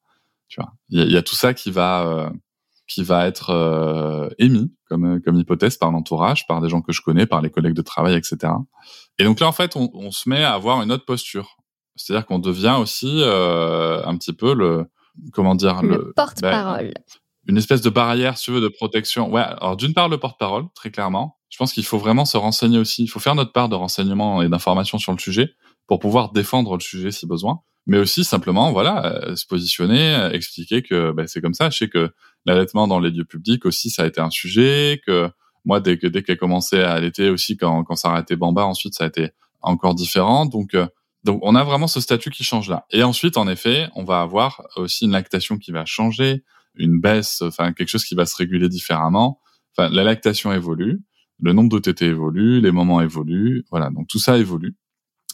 [0.48, 2.30] Tu vois, il y, a tout ça qui va euh,
[2.86, 7.02] qui va être euh, émis comme comme hypothèse par l'entourage, par des gens que je
[7.02, 8.52] connais, par les collègues de travail, etc.
[9.18, 11.56] Et donc là en fait, on, on se met à avoir une autre posture.
[11.96, 14.86] C'est-à-dire qu'on devient aussi un petit peu le
[15.32, 16.92] comment dire le, porte-parole.
[16.94, 17.02] Ben,
[17.48, 19.30] une espèce de barrière, si tu veux, de protection.
[19.30, 21.38] Ouais, alors d'une part le porte-parole, très clairement.
[21.56, 23.02] Je pense qu'il faut vraiment se renseigner aussi.
[23.02, 25.54] Il faut faire notre part de renseignement et d'information sur le sujet
[25.86, 27.60] pour pouvoir défendre le sujet si besoin.
[27.86, 31.70] Mais aussi simplement, voilà, euh, se positionner, euh, expliquer que bah, c'est comme ça.
[31.70, 32.12] Je sais que
[32.44, 35.00] l'allaitement dans les lieux publics aussi, ça a été un sujet.
[35.06, 35.30] Que
[35.64, 38.66] moi, dès que dès qu'elle commençait à allaiter aussi, quand quand ça a été Bamba,
[38.66, 39.30] ensuite ça a été
[39.62, 40.44] encore différent.
[40.44, 40.86] Donc euh,
[41.24, 42.84] donc on a vraiment ce statut qui change là.
[42.90, 47.40] Et ensuite, en effet, on va avoir aussi une lactation qui va changer une baisse,
[47.40, 49.40] enfin quelque chose qui va se réguler différemment.
[49.74, 51.00] Enfin, la lactation évolue,
[51.40, 54.74] le nombre d'OTT évolue, les moments évoluent, voilà, donc tout ça évolue.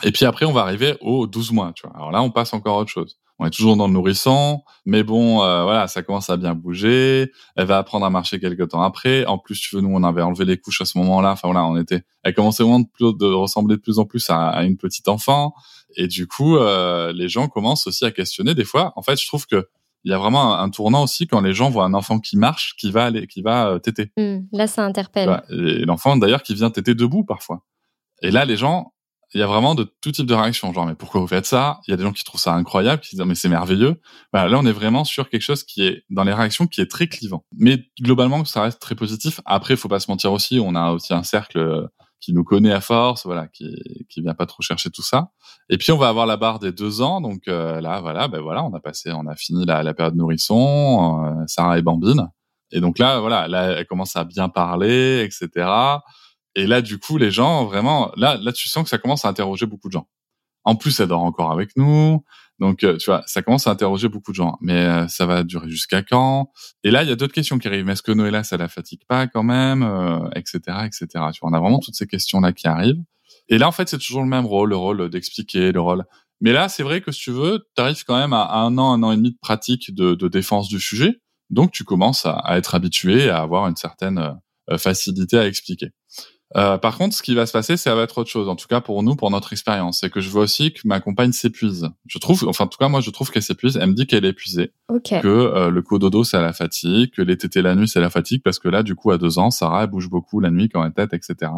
[0.04, 1.96] Et puis après, on va arriver aux 12 mois, tu vois.
[1.96, 3.18] Alors là, on passe encore à autre chose.
[3.38, 7.32] On est toujours dans le nourrisson, mais bon, euh, voilà, ça commence à bien bouger.
[7.56, 9.24] Elle va apprendre à marcher quelques temps après.
[9.26, 11.32] En plus, tu veux, nous, on avait enlevé les couches à ce moment-là.
[11.32, 12.02] Enfin voilà, on était.
[12.22, 15.54] Elle commençait vraiment de, de ressembler de plus en plus à, une petite enfant.
[15.96, 18.92] Et du coup, euh, les gens commencent aussi à questionner des fois.
[18.96, 19.68] En fait, je trouve que
[20.04, 22.74] il y a vraiment un, tournant aussi quand les gens voient un enfant qui marche,
[22.76, 24.12] qui va aller, qui va euh, téter.
[24.16, 25.42] Mmh, là, ça interpelle.
[25.50, 27.62] et l'enfant d'ailleurs qui vient téter debout parfois.
[28.22, 28.92] Et là, les gens,
[29.34, 30.72] il y a vraiment de tout type de réactions.
[30.72, 31.80] Genre, mais pourquoi vous faites ça?
[31.86, 34.00] Il y a des gens qui trouvent ça incroyable, qui disent, mais c'est merveilleux.
[34.32, 36.90] Bah, là, on est vraiment sur quelque chose qui est, dans les réactions, qui est
[36.90, 37.44] très clivant.
[37.56, 39.40] Mais globalement, ça reste très positif.
[39.44, 41.88] Après, il faut pas se mentir aussi, on a aussi un cercle
[42.22, 43.76] qui nous connaît à force, voilà, qui
[44.08, 45.32] qui vient pas trop chercher tout ça.
[45.68, 48.40] Et puis on va avoir la barre des deux ans, donc euh, là, voilà, ben
[48.40, 52.28] voilà, on a passé, on a fini la, la période nourrisson, euh, Sarah et Bambine,
[52.72, 55.68] et donc là, voilà, là, elle commence à bien parler, etc.
[56.54, 59.28] Et là, du coup, les gens, vraiment, là, là, tu sens que ça commence à
[59.28, 60.08] interroger beaucoup de gens.
[60.64, 62.24] En plus, elle dort encore avec nous.
[62.62, 64.56] Donc, euh, tu vois, ça commence à interroger beaucoup de gens.
[64.60, 66.52] Mais euh, ça va durer jusqu'à quand?
[66.84, 67.88] Et là, il y a d'autres questions qui arrivent.
[67.88, 69.82] Est-ce que Noëlla, ça la fatigue pas quand même?
[70.36, 70.60] Etc.
[70.68, 71.06] Euh, etc.
[71.32, 73.02] Tu vois, on a vraiment toutes ces questions-là qui arrivent.
[73.48, 76.04] Et là, en fait, c'est toujours le même rôle, le rôle d'expliquer, le rôle...
[76.40, 78.92] Mais là, c'est vrai que si tu veux, tu arrives quand même à un an,
[78.92, 81.20] un an et demi de pratique de, de défense du sujet.
[81.50, 84.38] Donc, tu commences à, à, être habitué, à avoir une certaine
[84.78, 85.90] facilité à expliquer.
[86.56, 88.48] Euh, par contre, ce qui va se passer, ça va être autre chose.
[88.48, 91.00] En tout cas, pour nous, pour notre expérience, c'est que je vois aussi que ma
[91.00, 91.88] compagne s'épuise.
[92.06, 93.76] Je trouve, enfin, en tout cas, moi, je trouve qu'elle s'épuise.
[93.76, 97.36] Elle me dit qu'elle est épuisée, que euh, le cododo, c'est la fatigue, que les
[97.36, 99.84] tétés la nuit, c'est la fatigue, parce que là, du coup, à deux ans, Sarah
[99.84, 101.50] elle bouge beaucoup la nuit quand elle tête, etc.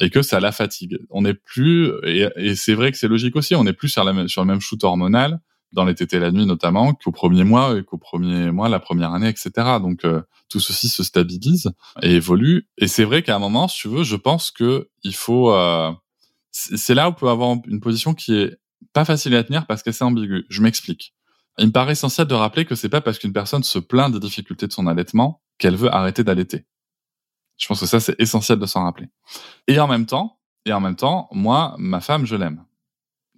[0.00, 0.98] Et que ça la fatigue.
[1.10, 4.26] On n'est plus, et, c'est vrai que c'est logique aussi, on n'est plus sur, la,
[4.26, 5.40] sur le même shoot hormonal
[5.72, 9.12] dans les tétés la nuit notamment qu'au premier mois et qu'au premier mois la première
[9.12, 12.68] année etc donc euh, tout ceci se stabilise et évolue.
[12.78, 15.90] Et c'est vrai qu'à un moment si tu veux je pense que il faut euh,
[16.50, 18.58] c'est là où on peut avoir une position qui est
[18.92, 20.44] pas facile à tenir parce qu'elle est ambiguë.
[20.50, 21.14] Je m'explique.
[21.58, 24.20] Il me paraît essentiel de rappeler que c'est pas parce qu'une personne se plaint des
[24.20, 26.66] difficultés de son allaitement qu'elle veut arrêter d'allaiter.
[27.58, 29.08] Je pense que ça c'est essentiel de s'en rappeler.
[29.66, 32.64] Et en même temps et en même temps moi ma femme je l'aime.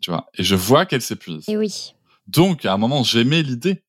[0.00, 0.26] Tu vois?
[0.34, 1.48] Et je vois qu'elle s'épuise.
[1.48, 1.93] Et oui
[2.26, 3.84] donc, à un moment, j'aimais l'idée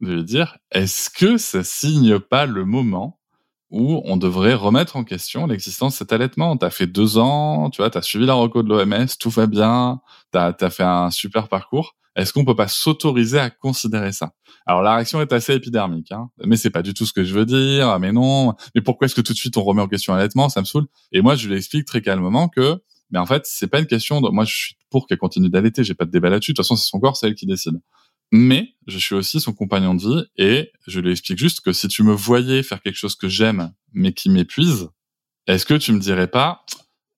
[0.00, 3.20] de dire, est-ce que ça signe pas le moment
[3.70, 6.56] où on devrait remettre en question l'existence de cet allaitement?
[6.56, 10.00] T'as fait deux ans, tu vois, t'as suivi la reco de l'OMS, tout va bien,
[10.30, 11.96] t'as as fait un super parcours.
[12.16, 14.32] Est-ce qu'on peut pas s'autoriser à considérer ça?
[14.66, 17.34] Alors la réaction est assez épidermique, hein, mais c'est pas du tout ce que je
[17.34, 17.98] veux dire.
[17.98, 20.48] Mais non, mais pourquoi est-ce que tout de suite on remet en question l'allaitement?
[20.48, 20.86] Ça me saoule.
[21.10, 24.20] Et moi, je lui explique très calmement que mais en fait, c'est pas une question
[24.20, 25.82] de, moi, je suis pour qu'elle continue d'allaiter.
[25.82, 26.52] J'ai pas de débat là-dessus.
[26.52, 27.80] De toute façon, c'est son corps, c'est elle qui décide.
[28.30, 31.88] Mais je suis aussi son compagnon de vie et je lui explique juste que si
[31.88, 34.88] tu me voyais faire quelque chose que j'aime, mais qui m'épuise,
[35.48, 36.64] est-ce que tu me dirais pas,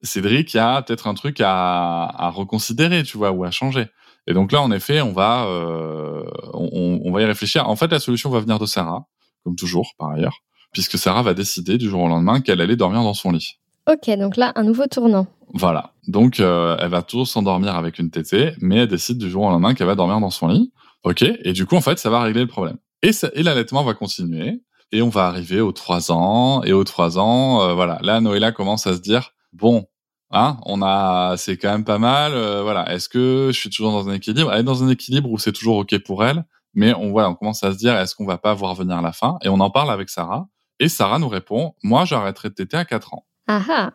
[0.01, 3.89] Cédric, il y a peut-être un truc à, reconsidérer, tu vois, ou à changer.
[4.27, 7.69] Et donc là, en effet, on va, euh, on, va y réfléchir.
[7.69, 9.07] En fait, la solution va venir de Sarah,
[9.45, 10.39] comme toujours, par ailleurs,
[10.73, 13.59] puisque Sarah va décider du jour au lendemain qu'elle allait dormir dans son lit.
[13.89, 15.29] Ok, donc là, un nouveau tournant.
[15.55, 15.93] Voilà.
[16.09, 19.49] Donc, euh, elle va toujours s'endormir avec une tétée, mais elle décide du jour au
[19.49, 20.73] lendemain qu'elle va dormir dans son lit.
[21.05, 21.23] Ok.
[21.23, 22.79] Et du coup, en fait, ça va régler le problème.
[23.03, 24.61] Et, et l'allaitement va continuer.
[24.91, 26.65] Et on va arriver aux trois ans.
[26.65, 27.99] Et aux trois ans, euh, voilà.
[28.03, 29.87] Là, Noëlla commence à se dire, bon,
[30.33, 32.33] hein, on a, c'est quand même pas mal.
[32.35, 32.93] Euh, voilà.
[32.93, 34.53] Est-ce que je suis toujours dans un équilibre?
[34.53, 36.45] Elle est dans un équilibre où c'est toujours ok pour elle.
[36.75, 39.13] Mais on, voilà, on commence à se dire, est-ce qu'on va pas voir venir la
[39.13, 39.39] fin?
[39.43, 40.49] Et on en parle avec Sarah.
[40.81, 43.25] Et Sarah nous répond, moi, j'arrêterai de téter à quatre ans.
[43.47, 43.93] Ah ah.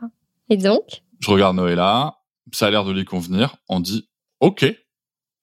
[0.50, 1.04] Et donc?
[1.20, 2.18] Je regarde Noëlla,
[2.52, 3.56] ça a l'air de lui convenir.
[3.70, 4.10] On dit
[4.40, 4.66] OK.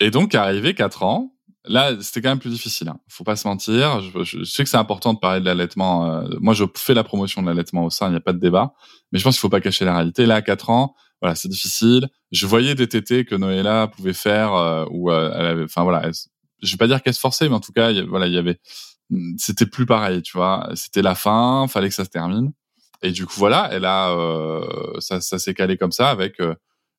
[0.00, 2.88] Et donc, arrivé 4 ans, là, c'était quand même plus difficile.
[2.88, 3.00] Hein.
[3.08, 4.00] Faut pas se mentir.
[4.00, 6.06] Je, sais que c'est important de parler de l'allaitement.
[6.06, 8.38] Euh, moi, je fais la promotion de l'allaitement au sein, il n'y a pas de
[8.38, 8.74] débat.
[9.12, 10.26] Mais je pense qu'il faut pas cacher la réalité.
[10.26, 12.08] Là, à 4 ans, voilà, c'est difficile.
[12.30, 16.10] Je voyais des tétés que Noëlla pouvait faire, euh, où euh, elle avait, enfin voilà,
[16.62, 18.60] je vais pas dire qu'elle se forçait, mais en tout cas, voilà, il y avait,
[19.36, 20.70] c'était plus pareil, tu vois.
[20.74, 22.52] C'était la fin, fallait que ça se termine.
[23.02, 24.64] Et du coup, voilà, elle a, euh,
[24.98, 26.54] ça, ça s'est calé comme ça avec euh,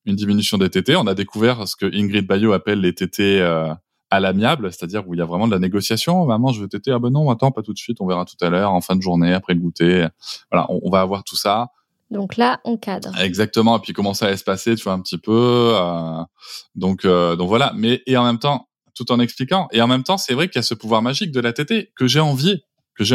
[0.05, 0.95] une diminution des TT.
[0.95, 3.73] On a découvert ce que Ingrid Bayo appelle les TT euh,
[4.09, 6.25] à l'amiable, c'est-à-dire où il y a vraiment de la négociation.
[6.25, 6.91] Maman, je veux TT.
[6.91, 7.99] Ah ben non, attends, pas tout de suite.
[8.01, 10.07] On verra tout à l'heure, en fin de journée, après le goûter.
[10.51, 11.69] Voilà, on, va avoir tout ça.
[12.09, 13.15] Donc là, on cadre.
[13.19, 13.77] Exactement.
[13.77, 15.73] Et puis comment ça va se passer, tu vois, un petit peu.
[15.75, 16.23] Euh,
[16.75, 17.73] donc, euh, donc voilà.
[17.75, 19.67] Mais et en même temps, tout en expliquant.
[19.71, 21.91] Et en même temps, c'est vrai qu'il y a ce pouvoir magique de la TT
[21.95, 22.19] que j'ai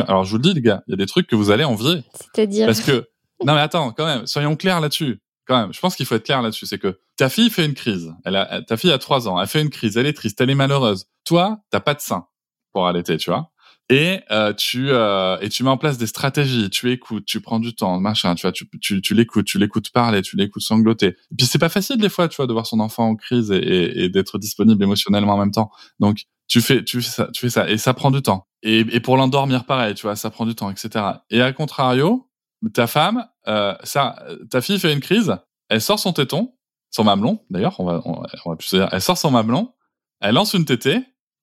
[0.07, 1.64] alors je vous le dis les gars, il y a des trucs que vous allez
[1.64, 2.03] envier.
[2.35, 3.09] C'est-à-dire Parce que
[3.44, 5.20] non mais attends, quand même, soyons clairs là-dessus.
[5.47, 7.75] Quand même, je pense qu'il faut être clair là-dessus, c'est que ta fille fait une
[7.75, 8.12] crise.
[8.25, 10.49] Elle a, ta fille a trois ans, elle fait une crise, elle est triste, elle
[10.49, 11.07] est malheureuse.
[11.25, 12.27] Toi, t'as pas de sein
[12.73, 13.51] pour allaiter, tu vois.
[13.90, 16.70] Et euh, tu euh, et tu mets en place des stratégies.
[16.70, 18.35] Tu écoutes, tu prends du temps, machin.
[18.35, 21.09] Tu vois, tu tu, tu l'écoutes, tu l'écoutes parler, tu l'écoutes sangloter.
[21.09, 23.51] Et puis c'est pas facile des fois, tu vois, de voir son enfant en crise
[23.51, 25.70] et, et, et d'être disponible émotionnellement en même temps.
[26.01, 28.46] Donc tu fais, tu fais ça, tu fais ça, et ça prend du temps.
[28.62, 31.04] Et, et pour l'endormir, pareil, tu vois, ça prend du temps, etc.
[31.30, 32.28] Et à contrario,
[32.72, 34.16] ta femme, euh, ça,
[34.50, 35.37] ta fille fait une crise,
[35.68, 36.54] elle sort son téton,
[36.90, 39.72] son mamelon, d'ailleurs, on va, on, va plus dire, elle sort son mamelon,
[40.20, 41.02] elle lance une tétée,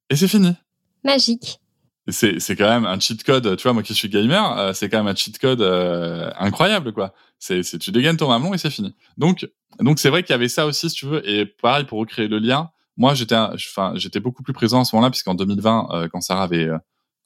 [0.10, 0.54] et c'est fini.
[1.04, 1.60] Magique.
[2.08, 4.90] C'est, c'est quand même un cheat code, tu vois, moi qui suis gamer, euh, c'est
[4.90, 7.14] quand même un cheat code euh, incroyable, quoi.
[7.38, 8.96] C'est, c'est, tu dégaines ton mamelon et c'est fini.
[9.18, 9.48] Donc,
[9.80, 12.28] donc c'est vrai qu'il y avait ça aussi, si tu veux, et pareil, pour recréer
[12.28, 16.08] le lien, moi, j'étais, enfin, j'étais beaucoup plus présent à ce moment-là, puisqu'en 2020, euh,
[16.12, 16.78] quand Sarah avait euh,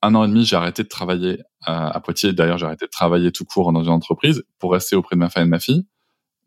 [0.01, 2.33] un an et demi, j'ai arrêté de travailler à, à Poitiers.
[2.33, 5.29] D'ailleurs, j'ai arrêté de travailler tout court dans une entreprise pour rester auprès de ma
[5.29, 5.85] femme et de ma fille.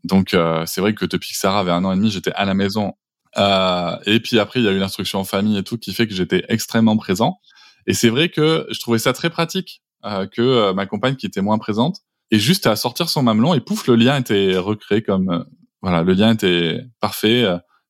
[0.05, 2.45] Donc, euh, c'est vrai que depuis que Sarah avait un an et demi, j'étais à
[2.45, 2.93] la maison.
[3.37, 6.15] et puis après, il y a eu l'instruction en famille et tout qui fait que
[6.15, 7.41] j'étais extrêmement présent.
[7.87, 11.59] Et c'est vrai que je trouvais ça très pratique que ma compagne qui était moins
[11.59, 12.01] présente
[12.31, 15.47] et juste à sortir son mamelon et pouf, le lien était recréé comme
[15.83, 17.45] voilà, le lien était parfait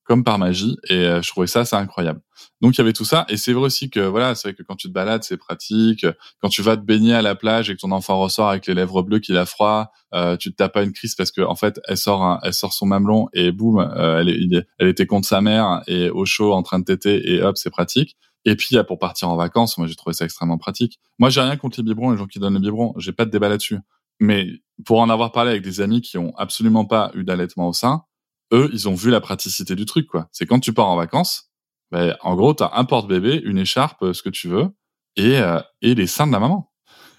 [0.08, 2.20] comme par magie et euh, je trouvais ça c'est incroyable.
[2.62, 4.62] Donc il y avait tout ça et c'est vrai aussi que voilà, c'est vrai que
[4.62, 6.06] quand tu te balades, c'est pratique.
[6.40, 8.72] Quand tu vas te baigner à la plage et que ton enfant ressort avec les
[8.72, 11.54] lèvres bleues qu'il a froid, euh, tu te tapes pas une crise parce que en
[11.56, 15.42] fait, elle sort elle sort son mamelon et boum, euh, elle, elle était contre sa
[15.42, 18.16] mère et au chaud en train de téter et hop, c'est pratique.
[18.46, 20.98] Et puis pour partir en vacances, moi j'ai trouvé ça extrêmement pratique.
[21.18, 23.30] Moi j'ai rien contre les biberons, les gens qui donnent les biberons, j'ai pas de
[23.30, 23.78] débat là-dessus.
[24.20, 24.48] Mais
[24.86, 28.04] pour en avoir parlé avec des amis qui ont absolument pas eu d'allaitement au sein,
[28.52, 30.28] eux, ils ont vu la praticité du truc, quoi.
[30.32, 31.50] C'est quand tu pars en vacances,
[31.90, 34.68] ben, en gros, t'as un porte-bébé, une écharpe, ce que tu veux,
[35.16, 36.70] et, euh, et les seins de la maman.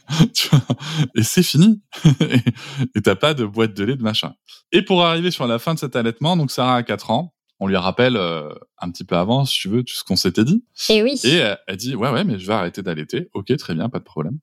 [1.15, 1.81] et c'est fini.
[2.95, 4.33] et t'as pas de boîte de lait, de machin.
[4.71, 7.67] Et pour arriver sur la fin de cet allaitement, donc Sarah a 4 ans, on
[7.67, 10.63] lui rappelle euh, un petit peu avant, si tu veux, tout ce qu'on s'était dit.
[10.89, 11.19] Et oui.
[11.23, 13.29] Et euh, elle dit, ouais, ouais, mais je vais arrêter d'allaiter.
[13.33, 14.39] Ok, très bien, pas de problème.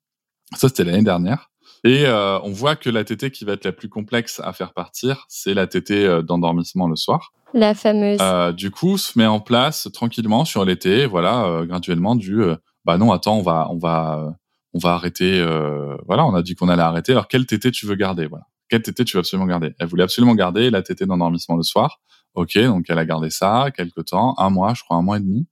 [0.55, 1.49] Ça, c'était l'année dernière.
[1.83, 4.73] Et euh, on voit que la tétée qui va être la plus complexe à faire
[4.73, 7.31] partir, c'est la tétée euh, d'endormissement le soir.
[7.53, 8.19] La fameuse.
[8.21, 12.43] Euh, du coup, se met en place tranquillement sur l'été, voilà, euh, graduellement du
[12.85, 14.33] bah non, attends, on va on va
[14.73, 15.45] on va arrêter
[16.05, 17.13] voilà, on a dit qu'on allait arrêter.
[17.13, 18.27] Alors quelle tétée tu veux garder?
[18.27, 18.45] Voilà.
[18.69, 19.73] Quelle tétée tu veux absolument garder?
[19.79, 21.99] Elle voulait absolument garder la tétée d'endormissement le soir.
[22.35, 25.21] OK, donc elle a gardé ça quelques temps, un mois, je crois un mois et
[25.21, 25.47] demi.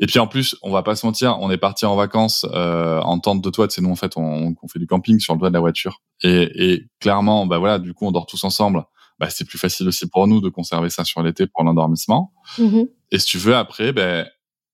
[0.00, 3.00] Et puis en plus, on va pas se mentir, on est parti en vacances euh,
[3.00, 3.66] en tente de toit.
[3.68, 6.00] C'est nous en fait, on, on, fait du camping sur le toit de la voiture.
[6.22, 8.84] Et, et, clairement, bah voilà, du coup, on dort tous ensemble.
[9.18, 12.32] Bah, c'est plus facile aussi pour nous de conserver ça sur l'été pour l'endormissement.
[12.58, 12.88] Mm-hmm.
[13.10, 14.26] Et si tu veux, après, ben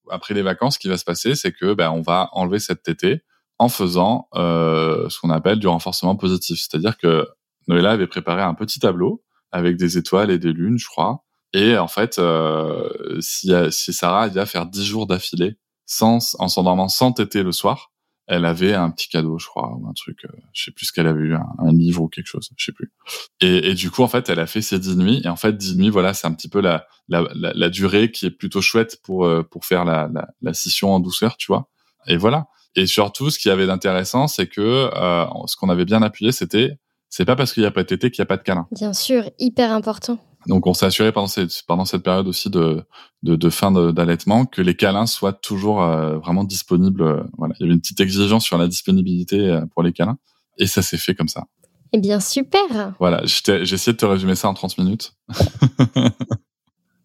[0.08, 2.84] après les vacances, ce qui va se passer, c'est que ben on va enlever cette
[2.84, 3.22] tétée
[3.58, 6.58] en faisant euh, ce qu'on appelle du renforcement positif.
[6.58, 7.26] C'est-à-dire que
[7.66, 11.24] Noëlla avait préparé un petit tableau avec des étoiles et des lunes, je crois,
[11.56, 12.90] et en fait, euh,
[13.20, 17.92] si, si Sarah vient faire dix jours d'affilée sans en s'endormant sans téter le soir,
[18.26, 20.92] elle avait un petit cadeau, je crois, ou un truc, euh, je sais plus ce
[20.92, 22.92] qu'elle avait eu, un, livre ou quelque chose, je sais plus.
[23.40, 25.22] Et, du coup, en fait, elle a fait ses dix nuits.
[25.24, 28.26] Et en fait, dix nuits, voilà, c'est un petit peu la, la, la, durée qui
[28.26, 30.10] est plutôt chouette pour euh, pour faire la,
[30.42, 31.70] la, scission en douceur, tu vois.
[32.06, 32.48] Et voilà.
[32.74, 34.60] Et surtout, ce qui avait d'intéressant, c'est que
[34.92, 37.88] euh, ce qu'on avait bien appuyé, c'était c'est pas parce qu'il n'y a pas de
[37.88, 38.66] tété qu'il n'y a pas de câlin.
[38.72, 40.18] Bien sûr, hyper important.
[40.46, 42.84] Donc on s'est assuré pendant cette, pendant cette période aussi de,
[43.22, 47.02] de, de fin d'allaitement que les câlins soient toujours euh, vraiment disponibles.
[47.02, 50.18] Euh, voilà, il y avait une petite exigence sur la disponibilité euh, pour les câlins
[50.58, 51.46] et ça s'est fait comme ça.
[51.92, 52.94] Eh bien super.
[52.98, 55.14] Voilà, j'ai essayé de te résumer ça en 30 minutes.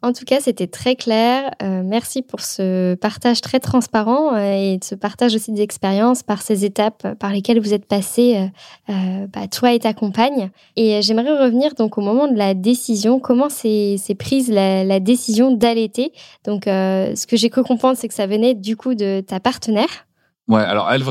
[0.04, 1.52] En tout cas, c'était très clair.
[1.62, 6.42] Euh, merci pour ce partage très transparent euh, et ce partage aussi des expériences par
[6.42, 8.50] ces étapes par lesquelles vous êtes passé,
[8.90, 10.50] euh, bah, toi et ta compagne.
[10.76, 13.20] Et j'aimerais revenir donc au moment de la décision.
[13.20, 16.12] Comment s'est prise la, décision d'allaiter?
[16.46, 20.08] Donc, ce que j'ai cru comprendre, c'est que ça venait du coup de ta partenaire.
[20.48, 21.04] Ouais, alors elle,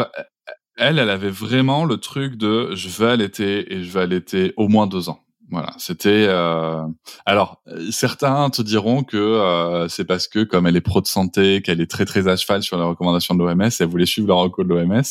[0.77, 4.67] elle, elle avait vraiment le truc de je veux allaiter et je veux allaiter au
[4.67, 5.21] moins deux ans.
[5.51, 6.27] Voilà, c'était.
[6.29, 6.85] Euh...
[7.27, 7.61] Alors,
[7.91, 11.81] certains te diront que euh, c'est parce que comme elle est pro de santé, qu'elle
[11.81, 14.65] est très très à cheval sur les recommandations de l'OMS, elle voulait suivre le recours
[14.65, 15.03] de l'OMS.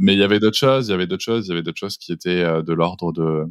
[0.00, 1.78] Mais il y avait d'autres choses, il y avait d'autres choses, il y avait d'autres
[1.78, 3.44] choses qui étaient euh, de l'ordre de,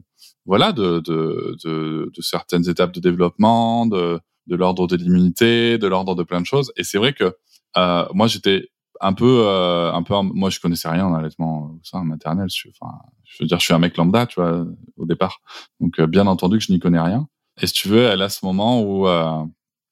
[0.45, 5.87] voilà, de, de, de, de, certaines étapes de développement, de, de l'ordre de l'immunité, de
[5.87, 6.73] l'ordre de plein de choses.
[6.75, 7.35] Et c'est vrai que
[7.77, 8.69] euh, moi j'étais
[9.01, 12.47] un peu, euh, un peu, moi je connaissais rien en allaitement au sein maternel.
[12.79, 12.93] Enfin,
[13.25, 14.65] je veux dire, je suis un mec lambda, tu vois,
[14.97, 15.41] au départ.
[15.79, 17.27] Donc, euh, bien entendu que je n'y connais rien.
[17.61, 19.43] Et si tu veux, elle a ce moment où euh,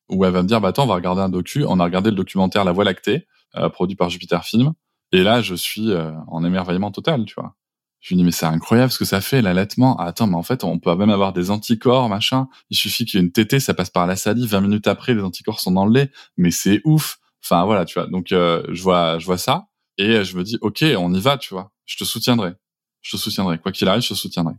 [0.09, 1.65] où elle va me dire, bah attends, on va regarder un docu.
[1.67, 4.73] On a regardé le documentaire La Voie lactée, euh, produit par Jupiter Film.
[5.11, 5.93] Et là, je suis
[6.27, 7.55] en émerveillement total, tu vois.
[8.05, 9.97] Je lui dis, mais c'est incroyable ce que ça fait, l'allaitement.
[9.97, 12.47] Ah, attends, mais en fait, on peut même avoir des anticorps, machin.
[12.69, 14.51] Il suffit qu'il y ait une tétée, ça passe par la salive.
[14.51, 16.11] 20 minutes après, les anticorps sont dans le lait.
[16.37, 17.17] Mais c'est ouf.
[17.45, 18.07] Enfin, voilà, tu vois.
[18.07, 19.67] Donc, je vois, je vois ça.
[19.97, 21.71] Et je me dis, OK, on y va, tu vois.
[21.85, 22.55] Je te soutiendrai
[23.05, 23.59] je te soutiendrai.
[23.59, 24.55] Quoi qu'il arrive, je te soutiendrai.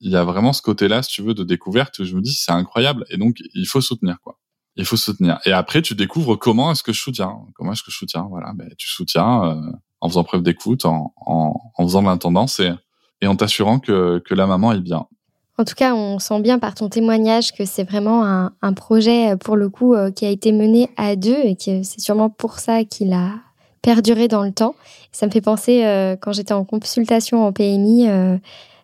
[0.00, 2.34] Il y a vraiment ce côté-là, si tu veux, de découverte où je me dis,
[2.34, 3.04] c'est incroyable.
[3.08, 4.38] Et donc, il faut soutenir, quoi.
[4.76, 5.38] Il faut soutenir.
[5.46, 7.38] Et après, tu découvres comment est-ce que je soutiens.
[7.54, 11.14] Comment est-ce que je soutiens Voilà, ben, tu soutiens euh, en faisant preuve d'écoute, en,
[11.24, 12.72] en, en, faisant de l'intendance et,
[13.20, 15.06] et en t'assurant que, que la maman est bien.
[15.56, 18.24] En tout cas, on sent bien par ton témoignage que c'est vraiment
[18.60, 22.00] un, projet, pour le coup, euh, qui a été mené à deux et que c'est
[22.00, 23.30] sûrement pour ça qu'il a
[23.80, 24.74] perduré dans le temps.
[25.12, 28.36] Ça me fait penser, euh, quand j'étais en consultation en PMI, euh,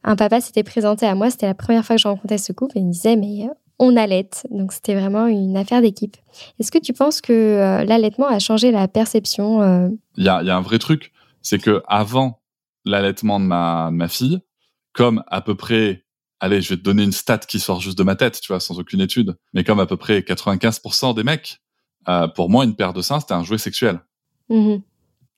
[0.04, 1.30] un papa s'était présenté à moi.
[1.30, 3.48] C'était la première fois que je rencontrais ce couple et il me disait, mais
[3.80, 4.30] on allait.
[4.50, 6.16] Donc c'était vraiment une affaire d'équipe.
[6.60, 10.78] Est-ce que tu penses que l'allaitement a changé la perception Il y, a, un vrai
[10.78, 12.40] truc, c'est que avant
[12.84, 14.38] l'allaitement de ma fille,
[14.92, 16.04] comme à peu près
[16.40, 18.60] allez, je vais te donner une stat qui sort juste de ma tête, tu vois,
[18.60, 19.36] sans aucune étude.
[19.52, 21.60] Mais comme à peu près 95% des mecs,
[22.08, 24.00] euh, pour moi, une paire de seins, c'était un jouet sexuel.
[24.48, 24.78] Mmh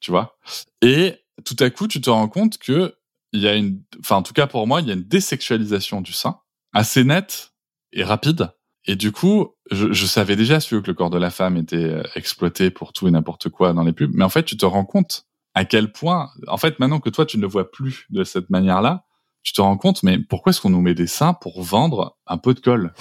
[0.02, 0.36] tu vois?
[0.82, 2.94] Et tout à coup, tu te rends compte que
[3.32, 6.02] il y a une, enfin, en tout cas pour moi, il y a une désexualisation
[6.02, 6.40] du sein
[6.74, 7.54] assez nette
[7.92, 8.50] et rapide.
[8.84, 12.02] Et du coup, je, je savais déjà que le corps de la femme était euh,
[12.16, 14.10] exploité pour tout et n'importe quoi dans les pubs.
[14.12, 17.24] Mais en fait, tu te rends compte à quel point, en fait, maintenant que toi,
[17.24, 19.04] tu ne le vois plus de cette manière-là,
[19.42, 22.38] tu te rends compte, mais pourquoi est-ce qu'on nous met des seins pour vendre un
[22.38, 22.94] pot de colle?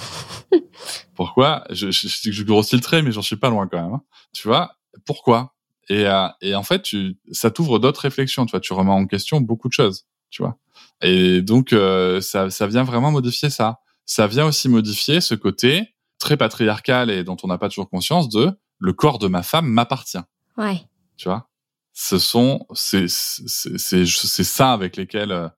[1.15, 1.63] Pourquoi?
[1.69, 3.93] Je, je, je, je, grossis le trait, mais j'en suis pas loin quand même.
[3.93, 4.01] Hein.
[4.34, 4.75] Tu vois?
[5.06, 5.54] Pourquoi?
[5.89, 8.45] Et, euh, et en fait, tu, ça t'ouvre d'autres réflexions.
[8.45, 10.06] Tu vois, tu remets en question beaucoup de choses.
[10.30, 10.58] Tu vois
[11.01, 13.80] Et donc, euh, ça, ça vient vraiment modifier ça.
[14.06, 18.30] Ça vient aussi modifier ce côté très patriarcal et dont on n'a pas toujours conscience
[18.30, 20.17] de le corps de ma femme m'appartient.
[20.58, 20.82] Ouais.
[21.17, 21.49] Tu vois?
[21.93, 25.51] Ce sont c'est c'est ça avec lesquels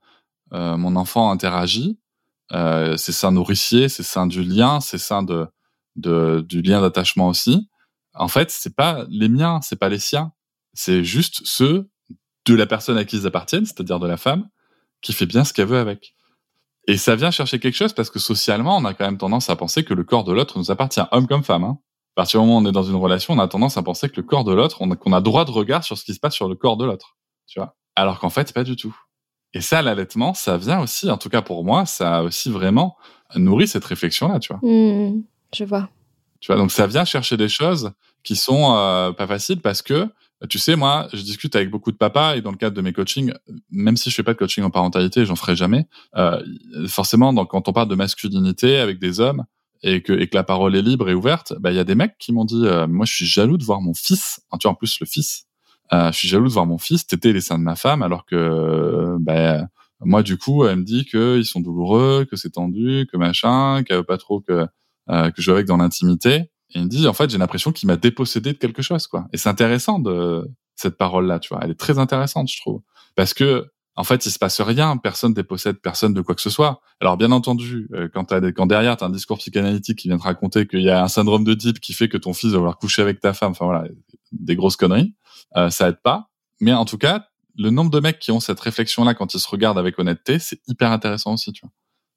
[0.54, 2.00] euh, mon enfant interagit,
[2.52, 5.48] euh, c'est ça nourricier, c'est ça du lien, c'est ça de,
[5.96, 7.70] de, du lien d'attachement aussi.
[8.14, 10.32] En fait, c'est pas les miens, c'est pas les siens,
[10.74, 11.90] c'est juste ceux
[12.46, 14.50] de la personne à qui ils appartiennent, c'est-à-dire de la femme,
[15.02, 16.16] qui fait bien ce qu'elle veut avec.
[16.88, 19.56] Et ça vient chercher quelque chose parce que socialement, on a quand même tendance à
[19.56, 21.64] penser que le corps de l'autre nous appartient, homme comme femme.
[21.64, 21.78] Hein.
[22.16, 24.10] À partir du moment où on est dans une relation, on a tendance à penser
[24.10, 26.14] que le corps de l'autre, on a, qu'on a droit de regard sur ce qui
[26.14, 27.18] se passe sur le corps de l'autre.
[27.48, 28.96] Tu vois Alors qu'en fait, pas du tout.
[29.54, 32.96] Et ça, l'allaitement, ça vient aussi, en tout cas pour moi, ça a aussi vraiment
[33.36, 34.60] nourri cette réflexion-là, tu vois.
[34.68, 35.24] Mmh,
[35.56, 35.90] je vois.
[36.40, 37.92] Tu vois, donc ça vient chercher des choses
[38.24, 40.08] qui sont euh, pas faciles parce que,
[40.50, 42.92] tu sais, moi, je discute avec beaucoup de papas et dans le cadre de mes
[42.92, 43.34] coachings,
[43.70, 45.88] même si je fais pas de coaching en parentalité, j'en ferai jamais.
[46.18, 46.44] Euh,
[46.88, 49.46] forcément, donc, quand on parle de masculinité avec des hommes
[49.84, 51.96] et que, et que la parole est libre et ouverte, bah il y a des
[51.96, 54.42] mecs qui m'ont dit, euh, moi, je suis jaloux de voir mon fils.
[54.60, 55.46] tu vois, en plus le fils,
[56.12, 59.18] je suis jaloux de voir mon fils téter les seins de ma femme alors que
[59.20, 59.68] ben
[60.02, 63.98] moi du coup elle me dit qu'ils sont douloureux, que c'est tendu, que machin, qu'elle
[63.98, 64.68] veut pas trop que
[65.10, 66.50] euh, que je joue avec dans l'intimité.
[66.76, 69.28] Et il me dit en fait j'ai l'impression qu'il m'a dépossédé de quelque chose quoi.
[69.34, 71.60] Et c'est intéressant de cette parole là, tu vois.
[71.64, 72.82] Elle est très intéressante je trouve
[73.16, 76.50] parce que en fait, il se passe rien, personne dépossède personne de quoi que ce
[76.50, 76.82] soit.
[77.00, 80.82] Alors bien entendu, euh, quand, derrière tu un discours psychanalytique qui vient te raconter qu'il
[80.82, 83.20] y a un syndrome de type qui fait que ton fils va vouloir coucher avec
[83.20, 83.88] ta femme, enfin voilà,
[84.32, 85.14] des grosses conneries,
[85.58, 86.30] euh, ça aide pas.
[86.60, 89.48] Mais en tout cas, le nombre de mecs qui ont cette réflexion-là quand ils se
[89.48, 91.72] regardent avec honnêteté, c'est hyper intéressant aussi, tu vois.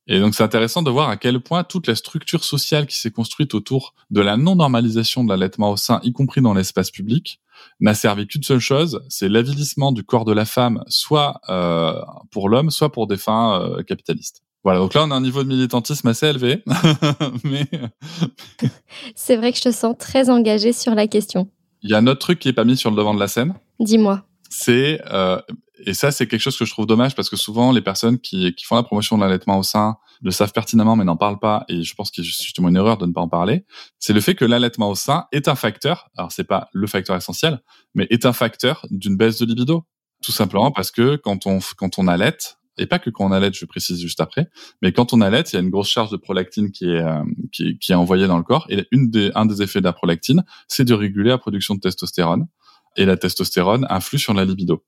[0.09, 3.11] Et donc c'est intéressant de voir à quel point toute la structure sociale qui s'est
[3.11, 7.41] construite autour de la non-normalisation de l'allaitement au sein, y compris dans l'espace public,
[7.81, 12.49] n'a servi qu'une seule chose, c'est l'avilissement du corps de la femme, soit euh, pour
[12.49, 14.43] l'homme, soit pour des fins euh, capitalistes.
[14.63, 16.63] Voilà, donc là on a un niveau de militantisme assez élevé,
[17.45, 17.69] mais
[19.15, 21.51] c'est vrai que je te sens très engagé sur la question.
[21.83, 23.29] Il y a un autre truc qui est pas mis sur le devant de la
[23.29, 23.55] scène.
[23.81, 24.25] Dis-moi.
[24.49, 25.41] C'est euh,
[25.79, 28.55] et ça c'est quelque chose que je trouve dommage parce que souvent les personnes qui,
[28.55, 31.65] qui font la promotion de l'allaitement au sein le savent pertinemment mais n'en parlent pas
[31.69, 33.65] et je pense qu'il y a justement une erreur de ne pas en parler.
[33.99, 36.09] C'est le fait que l'allaitement au sein est un facteur.
[36.17, 37.61] Alors c'est pas le facteur essentiel,
[37.95, 39.85] mais est un facteur d'une baisse de libido.
[40.23, 43.53] Tout simplement parce que quand on quand on allaite, et pas que quand on allait,
[43.53, 44.49] je précise juste après,
[44.83, 47.23] mais quand on allait, il y a une grosse charge de prolactine qui est, euh,
[47.53, 49.93] qui, qui, est envoyée dans le corps, et une des, un des effets de la
[49.93, 52.47] prolactine, c'est de réguler la production de testostérone,
[52.97, 54.85] et la testostérone influe sur la libido.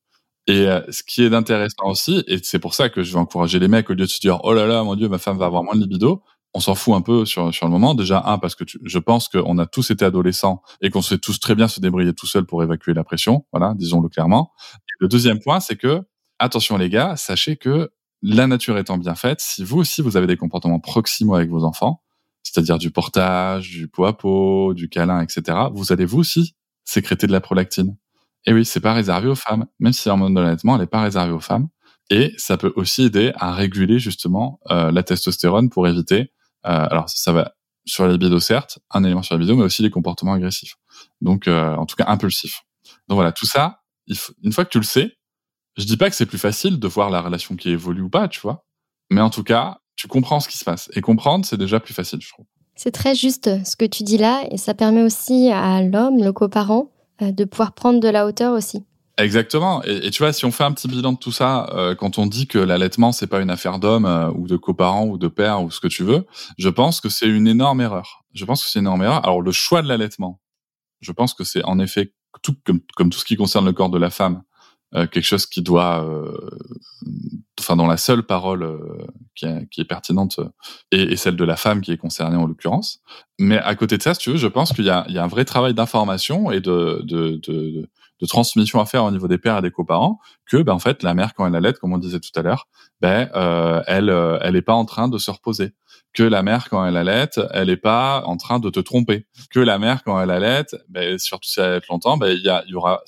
[0.48, 3.58] Et euh, ce qui est intéressant aussi, et c'est pour ça que je vais encourager
[3.58, 5.44] les mecs, au lieu de se dire, oh là là, mon dieu, ma femme va
[5.44, 6.22] avoir moins de libido,
[6.54, 7.94] on s'en fout un peu sur, sur le moment.
[7.94, 11.38] Déjà, un, parce que je pense qu'on a tous été adolescents et qu'on sait tous
[11.38, 13.44] très bien se débrouiller tout seul pour évacuer la pression.
[13.52, 14.52] Voilà, disons-le clairement.
[14.98, 16.02] Le deuxième point, c'est que
[16.38, 17.90] attention les gars, sachez que
[18.22, 21.64] la nature étant bien faite, si vous aussi vous avez des comportements proximaux avec vos
[21.64, 22.02] enfants,
[22.42, 27.26] c'est-à-dire du portage, du pot à pot, du câlin, etc., vous allez vous aussi sécréter
[27.26, 27.96] de la prolactine.
[28.46, 31.02] Et oui, c'est pas réservé aux femmes, même si l'hormone de l'allaitement, elle n'est pas
[31.02, 31.68] réservée aux femmes.
[32.10, 36.32] Et ça peut aussi aider à réguler justement euh, la testostérone pour éviter.
[36.66, 37.52] Euh, alors ça, va
[37.84, 40.76] sur la libido certes, un élément sur la libido, mais aussi les comportements agressifs.
[41.20, 42.62] Donc euh, en tout cas impulsifs.
[43.08, 43.80] Donc voilà, tout ça,
[44.42, 45.18] une fois que tu le sais,
[45.76, 48.28] je dis pas que c'est plus facile de voir la relation qui évolue ou pas,
[48.28, 48.64] tu vois.
[49.10, 50.90] Mais en tout cas, tu comprends ce qui se passe.
[50.94, 52.46] Et comprendre, c'est déjà plus facile, je trouve.
[52.74, 56.32] C'est très juste ce que tu dis là, et ça permet aussi à l'homme, le
[56.32, 58.84] coparent, euh, de pouvoir prendre de la hauteur aussi.
[59.18, 59.82] Exactement.
[59.82, 62.26] Et, tu vois, si on fait un petit bilan de tout ça, euh, quand on
[62.26, 65.60] dit que l'allaitement c'est pas une affaire d'homme euh, ou de coparents ou de père
[65.62, 66.24] ou ce que tu veux,
[66.56, 68.24] je pense que c'est une énorme erreur.
[68.32, 69.24] Je pense que c'est une énorme erreur.
[69.24, 70.40] Alors le choix de l'allaitement,
[71.00, 73.90] je pense que c'est en effet tout comme, comme tout ce qui concerne le corps
[73.90, 74.42] de la femme,
[74.94, 76.50] euh, quelque chose qui doit, euh,
[77.68, 78.78] enfin dans la seule parole euh,
[79.34, 80.40] qui, est, est, pertinente
[80.90, 83.00] et, et, celle de la femme qui est concernée en l'occurrence.
[83.38, 85.44] Mais à côté de ça, si tu veux, je pense qu'il y, a un vrai
[85.44, 87.04] travail d'information et de,
[88.26, 91.12] transmission à faire au niveau des pères et des coparents que, ben, en fait, la
[91.12, 92.68] mère quand elle allait, comme on disait tout à l'heure,
[93.00, 94.10] ben, euh, elle,
[94.40, 95.74] elle est pas en train de se reposer
[96.14, 99.26] que la mère quand elle allait, elle est pas en train de te tromper.
[99.50, 102.70] Que la mère quand elle allait, ben, surtout si elle allait longtemps, ben il y,
[102.70, 103.02] y aura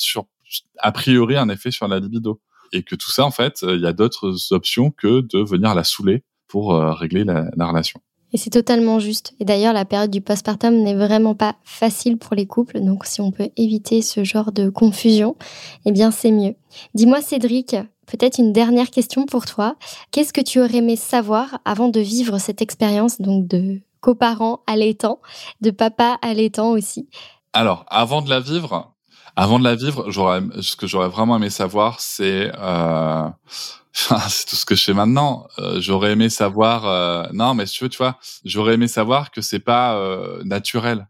[0.79, 2.41] a priori un effet sur la libido.
[2.73, 5.85] Et que tout ça, en fait, il y a d'autres options que de venir la
[5.85, 8.01] saouler pour euh, régler la, relation.
[8.33, 9.35] Et c'est totalement juste.
[9.41, 12.81] Et d'ailleurs, la période du postpartum n'est vraiment pas facile pour les couples.
[12.81, 15.37] Donc, si on peut éviter ce genre de confusion,
[15.85, 16.55] eh bien, c'est mieux.
[16.95, 17.75] Dis-moi, Cédric,
[18.07, 19.77] peut-être une dernière question pour toi.
[20.11, 25.21] Qu'est-ce que tu aurais aimé savoir avant de vivre cette expérience, donc de coparent allaitant,
[25.61, 27.09] de papa allaitant aussi?
[27.53, 28.95] Alors, avant de la vivre,
[29.37, 33.29] avant de la vivre, ce que j'aurais vraiment aimé savoir, c'est, euh,
[33.93, 35.47] c'est tout ce que je fais maintenant.
[35.59, 39.31] Euh, j'aurais aimé savoir, euh, non, mais si tu veux, tu vois, j'aurais aimé savoir
[39.31, 41.09] que c'est pas euh, naturel,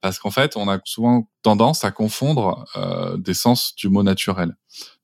[0.00, 4.56] parce qu'en fait, on a souvent tendance à confondre euh, des sens du mot naturel.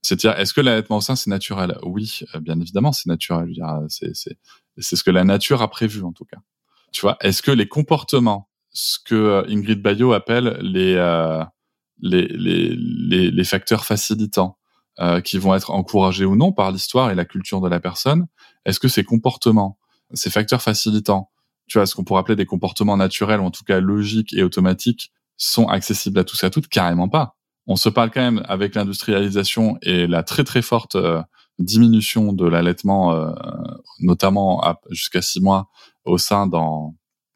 [0.03, 1.77] C'est-à-dire, est-ce que l'allaitement au sein c'est naturel?
[1.83, 3.53] Oui, bien évidemment, c'est naturel.
[3.89, 4.39] C'est, c'est,
[4.79, 6.39] c'est ce que la nature a prévu en tout cas.
[6.93, 10.97] Tu vois, est-ce que les comportements, ce que Ingrid Bayo appelle les
[12.01, 14.57] les, les, les, facteurs facilitants
[15.01, 18.26] euh, qui vont être encouragés ou non par l'histoire et la culture de la personne
[18.64, 19.78] Est-ce que ces comportements,
[20.14, 21.30] ces facteurs facilitants,
[21.66, 24.42] tu vois, ce qu'on pourrait appeler des comportements naturels ou en tout cas logiques et
[24.42, 26.68] automatiques, sont accessibles à tous et à toutes?
[26.68, 27.36] Carrément pas.
[27.66, 31.22] On se parle quand même avec l'industrialisation et la très très forte euh,
[31.59, 33.30] diminution de l'allaitement, euh,
[34.01, 35.68] notamment jusqu'à six mois
[36.05, 36.94] au sein dans,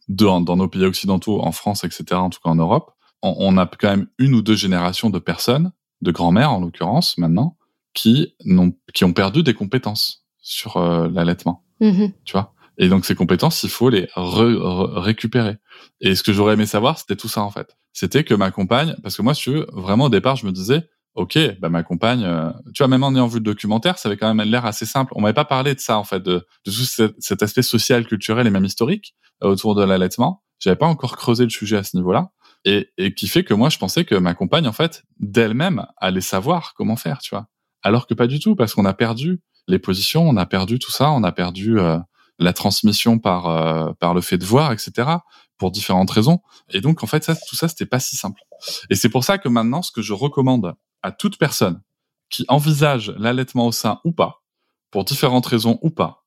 [0.08, 2.92] dans nos pays occidentaux, en France, etc., en tout cas en Europe
[3.22, 7.56] on, a quand même une ou deux générations de personnes, de grand-mères en l'occurrence maintenant,
[7.94, 11.64] qui, n'ont, qui ont perdu des compétences sur euh, l'allaitement.
[11.80, 12.12] Mm-hmm.
[12.24, 12.54] Tu vois?
[12.78, 15.58] Et donc ces compétences, il faut les récupérer.
[16.00, 17.76] Et ce que j'aurais aimé savoir, c'était tout ça en fait.
[17.92, 20.52] C'était que ma compagne, parce que moi, si tu veux, vraiment au départ, je me
[20.52, 24.08] disais, ok, bah ma compagne, euh, tu vois, même en ayant vu le documentaire, ça
[24.08, 25.12] avait quand même l'air assez simple.
[25.14, 28.46] On m'avait pas parlé de ça en fait, de, de tout cet, aspect social, culturel
[28.46, 30.42] et même historique euh, autour de l'allaitement.
[30.58, 32.30] J'avais pas encore creusé le sujet à ce niveau-là
[32.64, 36.20] et, et qui fait que moi je pensais que ma compagne en fait d'elle-même allait
[36.20, 37.46] savoir comment faire, tu vois.
[37.82, 40.90] Alors que pas du tout parce qu'on a perdu les positions, on a perdu tout
[40.90, 41.98] ça, on a perdu euh,
[42.38, 45.08] la transmission par euh, par le fait de voir, etc.
[45.58, 46.40] pour différentes raisons.
[46.70, 48.40] Et donc en fait ça, tout ça c'était pas si simple.
[48.90, 51.82] Et c'est pour ça que maintenant ce que je recommande à toute personne
[52.30, 54.42] qui envisage l'allaitement au sein ou pas,
[54.90, 56.24] pour différentes raisons ou pas,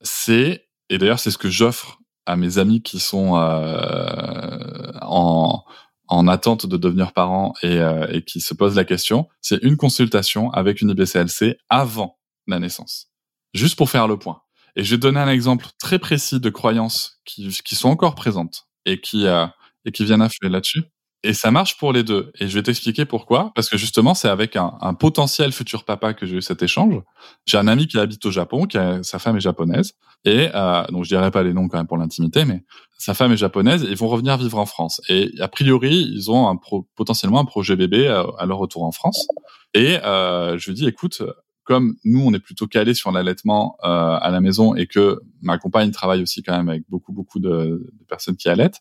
[0.00, 4.51] c'est et d'ailleurs c'est ce que j'offre à mes amis qui sont euh,
[5.12, 5.64] en,
[6.08, 9.76] en attente de devenir parents et, euh, et qui se posent la question, c'est une
[9.76, 13.10] consultation avec une IBCLC avant la naissance,
[13.54, 14.42] juste pour faire le point.
[14.76, 18.66] Et je vais donner un exemple très précis de croyances qui, qui sont encore présentes
[18.86, 19.46] et qui, euh,
[19.84, 20.84] et qui viennent influer là-dessus.
[21.24, 22.32] Et ça marche pour les deux.
[22.40, 23.52] Et je vais t'expliquer pourquoi.
[23.54, 27.00] Parce que justement, c'est avec un, potentiel futur papa que j'ai eu cet échange.
[27.46, 29.94] J'ai un ami qui habite au Japon, qui a, sa femme est japonaise.
[30.24, 32.64] Et euh, donc je dirais pas les noms quand même pour l'intimité, mais
[32.96, 35.00] sa femme est japonaise ils vont revenir vivre en France.
[35.08, 38.84] Et a priori, ils ont un pro, potentiellement un projet bébé à, à, leur retour
[38.84, 39.26] en France.
[39.74, 41.22] Et euh, je lui dis, écoute,
[41.64, 45.58] comme nous, on est plutôt calé sur l'allaitement euh, à la maison et que ma
[45.58, 48.80] compagne travaille aussi quand même avec beaucoup beaucoup de personnes qui allaitent,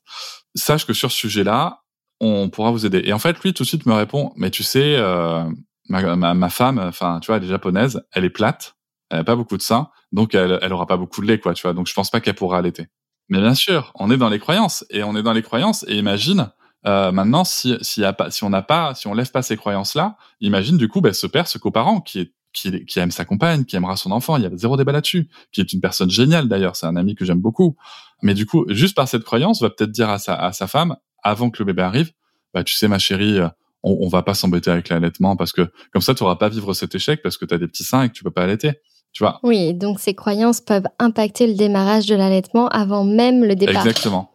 [0.55, 1.80] sache que sur ce sujet-là,
[2.21, 3.01] on pourra vous aider.
[3.03, 5.43] Et en fait, lui, tout de suite me répond, mais tu sais, euh,
[5.89, 8.75] ma, ma, ma, femme, enfin, tu vois, elle est japonaise, elle est plate,
[9.09, 11.53] elle a pas beaucoup de seins, donc elle, elle aura pas beaucoup de lait, quoi,
[11.53, 11.73] tu vois.
[11.73, 12.87] Donc je pense pas qu'elle pourra allaiter.
[13.29, 15.83] Mais bien sûr, on est dans les croyances et on est dans les croyances.
[15.87, 16.51] Et imagine
[16.85, 19.41] euh, maintenant, si, si, y a pas, si on n'a pas, si on lève pas
[19.41, 23.11] ces croyances-là, imagine du coup, ben, ce père, ce coparent qui est qui, qui, aime
[23.11, 25.79] sa compagne, qui aimera son enfant, il y a zéro débat là-dessus, qui est une
[25.79, 27.77] personne géniale d'ailleurs, c'est un ami que j'aime beaucoup.
[28.21, 30.97] Mais du coup, juste par cette croyance, va peut-être dire à sa, à sa femme,
[31.23, 32.11] avant que le bébé arrive,
[32.53, 33.47] bah tu sais ma chérie, euh,
[33.83, 36.73] on, on va pas s'embêter avec l'allaitement parce que comme ça tu auras pas vivre
[36.73, 38.73] cet échec parce que tu as des petits seins et que tu peux pas allaiter.
[39.13, 43.55] Tu vois Oui, donc ces croyances peuvent impacter le démarrage de l'allaitement avant même le
[43.55, 43.85] départ.
[43.85, 44.31] Exactement.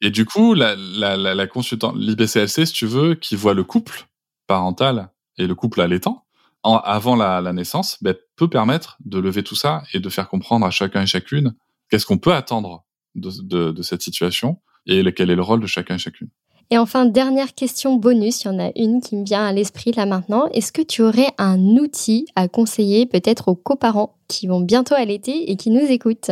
[0.00, 3.64] Et du coup, la, la, la, la consultante, l'IBCLC, si tu veux, qui voit le
[3.64, 4.06] couple
[4.46, 5.08] parental
[5.38, 6.24] et le couple allaitant
[6.62, 10.28] en, avant la, la naissance, ben, peut permettre de lever tout ça et de faire
[10.28, 11.54] comprendre à chacun et chacune
[11.90, 12.84] qu'est-ce qu'on peut attendre
[13.14, 16.28] de, de, de cette situation et quel est le rôle de chacun et chacune.
[16.70, 19.92] Et enfin, dernière question bonus, il y en a une qui me vient à l'esprit
[19.92, 20.46] là maintenant.
[20.48, 25.50] Est-ce que tu aurais un outil à conseiller peut-être aux coparents qui vont bientôt allaiter
[25.50, 26.30] et qui nous écoutent?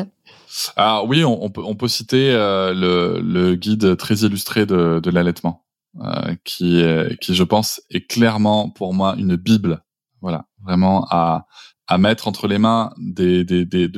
[0.77, 5.11] Ah oui, on, peut, on peut, citer euh, le, le, guide très illustré de, de
[5.11, 5.65] l'allaitement,
[6.03, 6.83] euh, qui,
[7.21, 9.83] qui, je pense, est clairement pour moi une bible.
[10.21, 11.47] Voilà, vraiment à,
[11.87, 13.89] à mettre entre les mains des, des, des,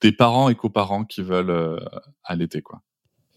[0.00, 1.78] des parents et coparents qui veulent euh,
[2.24, 2.62] allaiter.
[2.62, 2.80] quoi.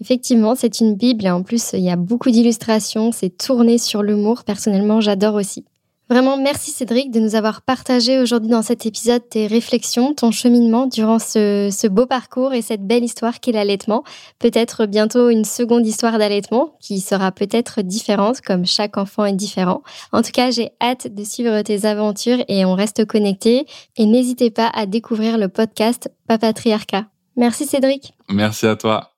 [0.03, 4.03] Effectivement, c'est une Bible et en plus, il y a beaucoup d'illustrations, c'est tourné sur
[4.03, 4.43] l'humour.
[4.43, 5.63] Personnellement, j'adore aussi.
[6.09, 10.87] Vraiment, merci Cédric de nous avoir partagé aujourd'hui dans cet épisode tes réflexions, ton cheminement
[10.87, 14.03] durant ce, beau parcours et cette belle histoire qu'est l'allaitement.
[14.39, 19.83] Peut-être bientôt une seconde histoire d'allaitement qui sera peut-être différente comme chaque enfant est différent.
[20.11, 23.65] En tout cas, j'ai hâte de suivre tes aventures et on reste connectés.
[23.95, 27.05] Et n'hésitez pas à découvrir le podcast Papatriarcat.
[27.37, 28.13] Merci Cédric.
[28.27, 29.12] Merci à toi.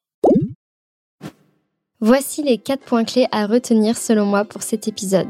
[2.07, 5.25] Voici les quatre points clés à retenir selon moi pour cet épisode.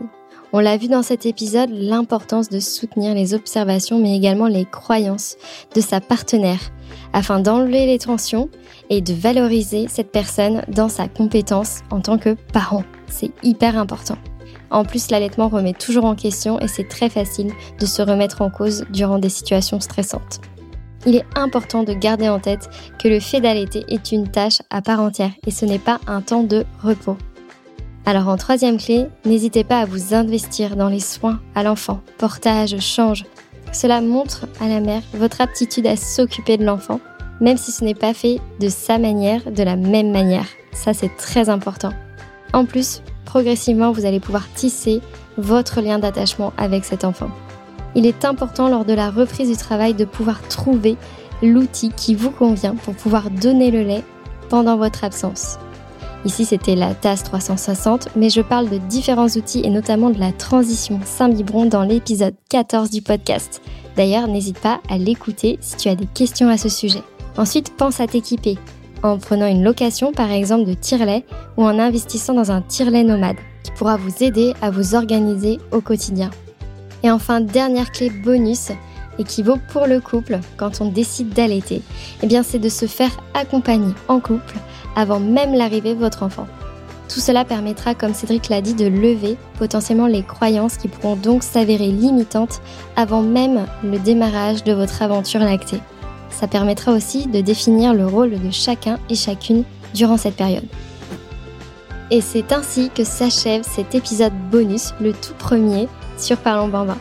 [0.52, 5.38] On l'a vu dans cet épisode, l'importance de soutenir les observations mais également les croyances
[5.74, 6.60] de sa partenaire
[7.14, 8.50] afin d'enlever les tensions
[8.90, 12.84] et de valoriser cette personne dans sa compétence en tant que parent.
[13.08, 14.18] C'est hyper important.
[14.70, 18.50] En plus, l'allaitement remet toujours en question et c'est très facile de se remettre en
[18.50, 20.42] cause durant des situations stressantes
[21.06, 24.82] il est important de garder en tête que le fait d'allaiter est une tâche à
[24.82, 27.18] part entière et ce n'est pas un temps de repos.
[28.06, 32.80] Alors en troisième clé, n'hésitez pas à vous investir dans les soins à l'enfant, portage,
[32.80, 33.26] change.
[33.72, 37.00] Cela montre à la mère votre aptitude à s'occuper de l'enfant,
[37.42, 40.48] même si ce n'est pas fait de sa manière, de la même manière.
[40.72, 41.94] Ça c'est très important.
[42.54, 45.02] En plus, progressivement, vous allez pouvoir tisser
[45.38, 47.30] votre lien d'attachement avec cet enfant
[47.96, 50.98] il est important lors de la reprise du travail de pouvoir trouver
[51.42, 54.04] l'outil qui vous convient pour pouvoir donner le lait
[54.50, 55.58] pendant votre absence.
[56.26, 60.32] Ici, c'était la tasse 360, mais je parle de différents outils et notamment de la
[60.32, 63.62] transition Saint-Biberon dans l'épisode 14 du podcast.
[63.96, 67.04] D'ailleurs, n'hésite pas à l'écouter si tu as des questions à ce sujet.
[67.38, 68.58] Ensuite, pense à t'équiper
[69.04, 71.26] en prenant une location par exemple de tire-lait
[71.58, 75.82] ou en investissant dans un tire-lait nomade qui pourra vous aider à vous organiser au
[75.82, 76.32] quotidien.
[77.06, 78.72] Et enfin, dernière clé bonus
[79.20, 81.84] et qui vaut pour le couple quand on décide d'allaiter,
[82.24, 84.56] eh bien c'est de se faire accompagner en couple
[84.96, 86.48] avant même l'arrivée de votre enfant.
[87.08, 91.44] Tout cela permettra, comme Cédric l'a dit, de lever potentiellement les croyances qui pourront donc
[91.44, 92.60] s'avérer limitantes
[92.96, 95.82] avant même le démarrage de votre aventure lactée.
[96.32, 100.66] Ça permettra aussi de définir le rôle de chacun et chacune durant cette période.
[102.10, 105.88] Et c'est ainsi que s'achève cet épisode bonus, le tout premier
[106.18, 106.98] sur Parlons Bambin.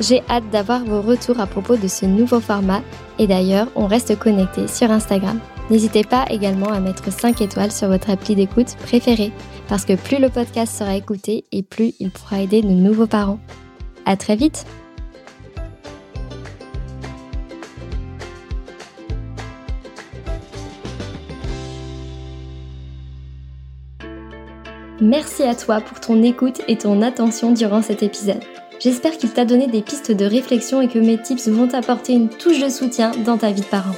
[0.00, 2.82] J'ai hâte d'avoir vos retours à propos de ce nouveau format
[3.18, 5.38] et d'ailleurs, on reste connecté sur Instagram.
[5.70, 9.32] N'hésitez pas également à mettre 5 étoiles sur votre appli d'écoute préférée
[9.68, 13.38] parce que plus le podcast sera écouté et plus il pourra aider de nouveaux parents.
[14.04, 14.66] À très vite!
[25.04, 28.42] Merci à toi pour ton écoute et ton attention durant cet épisode.
[28.80, 32.30] J'espère qu'il t'a donné des pistes de réflexion et que mes tips vont t'apporter une
[32.30, 33.94] touche de soutien dans ta vie de parent.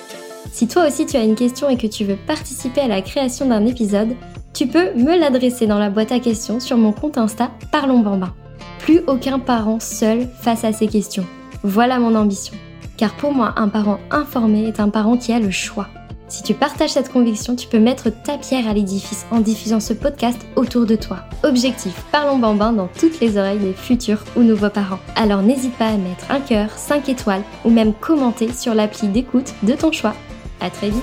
[0.50, 3.46] Si toi aussi tu as une question et que tu veux participer à la création
[3.46, 4.16] d'un épisode,
[4.52, 8.34] tu peux me l'adresser dans la boîte à questions sur mon compte Insta Parlons Bambin.
[8.80, 11.26] Plus aucun parent seul face à ces questions.
[11.62, 12.57] Voilà mon ambition.
[12.96, 15.86] Car pour moi, un parent informé est un parent qui a le choix.
[16.29, 19.93] Si tu partages cette conviction, tu peux mettre ta pierre à l'édifice en diffusant ce
[19.93, 21.18] podcast autour de toi.
[21.45, 24.99] Objectif, parlons bambin dans toutes les oreilles des futurs ou nouveaux parents.
[25.14, 29.55] Alors n'hésite pas à mettre un cœur, 5 étoiles ou même commenter sur l'appli d'écoute
[29.62, 30.14] de ton choix.
[30.61, 31.03] À très vite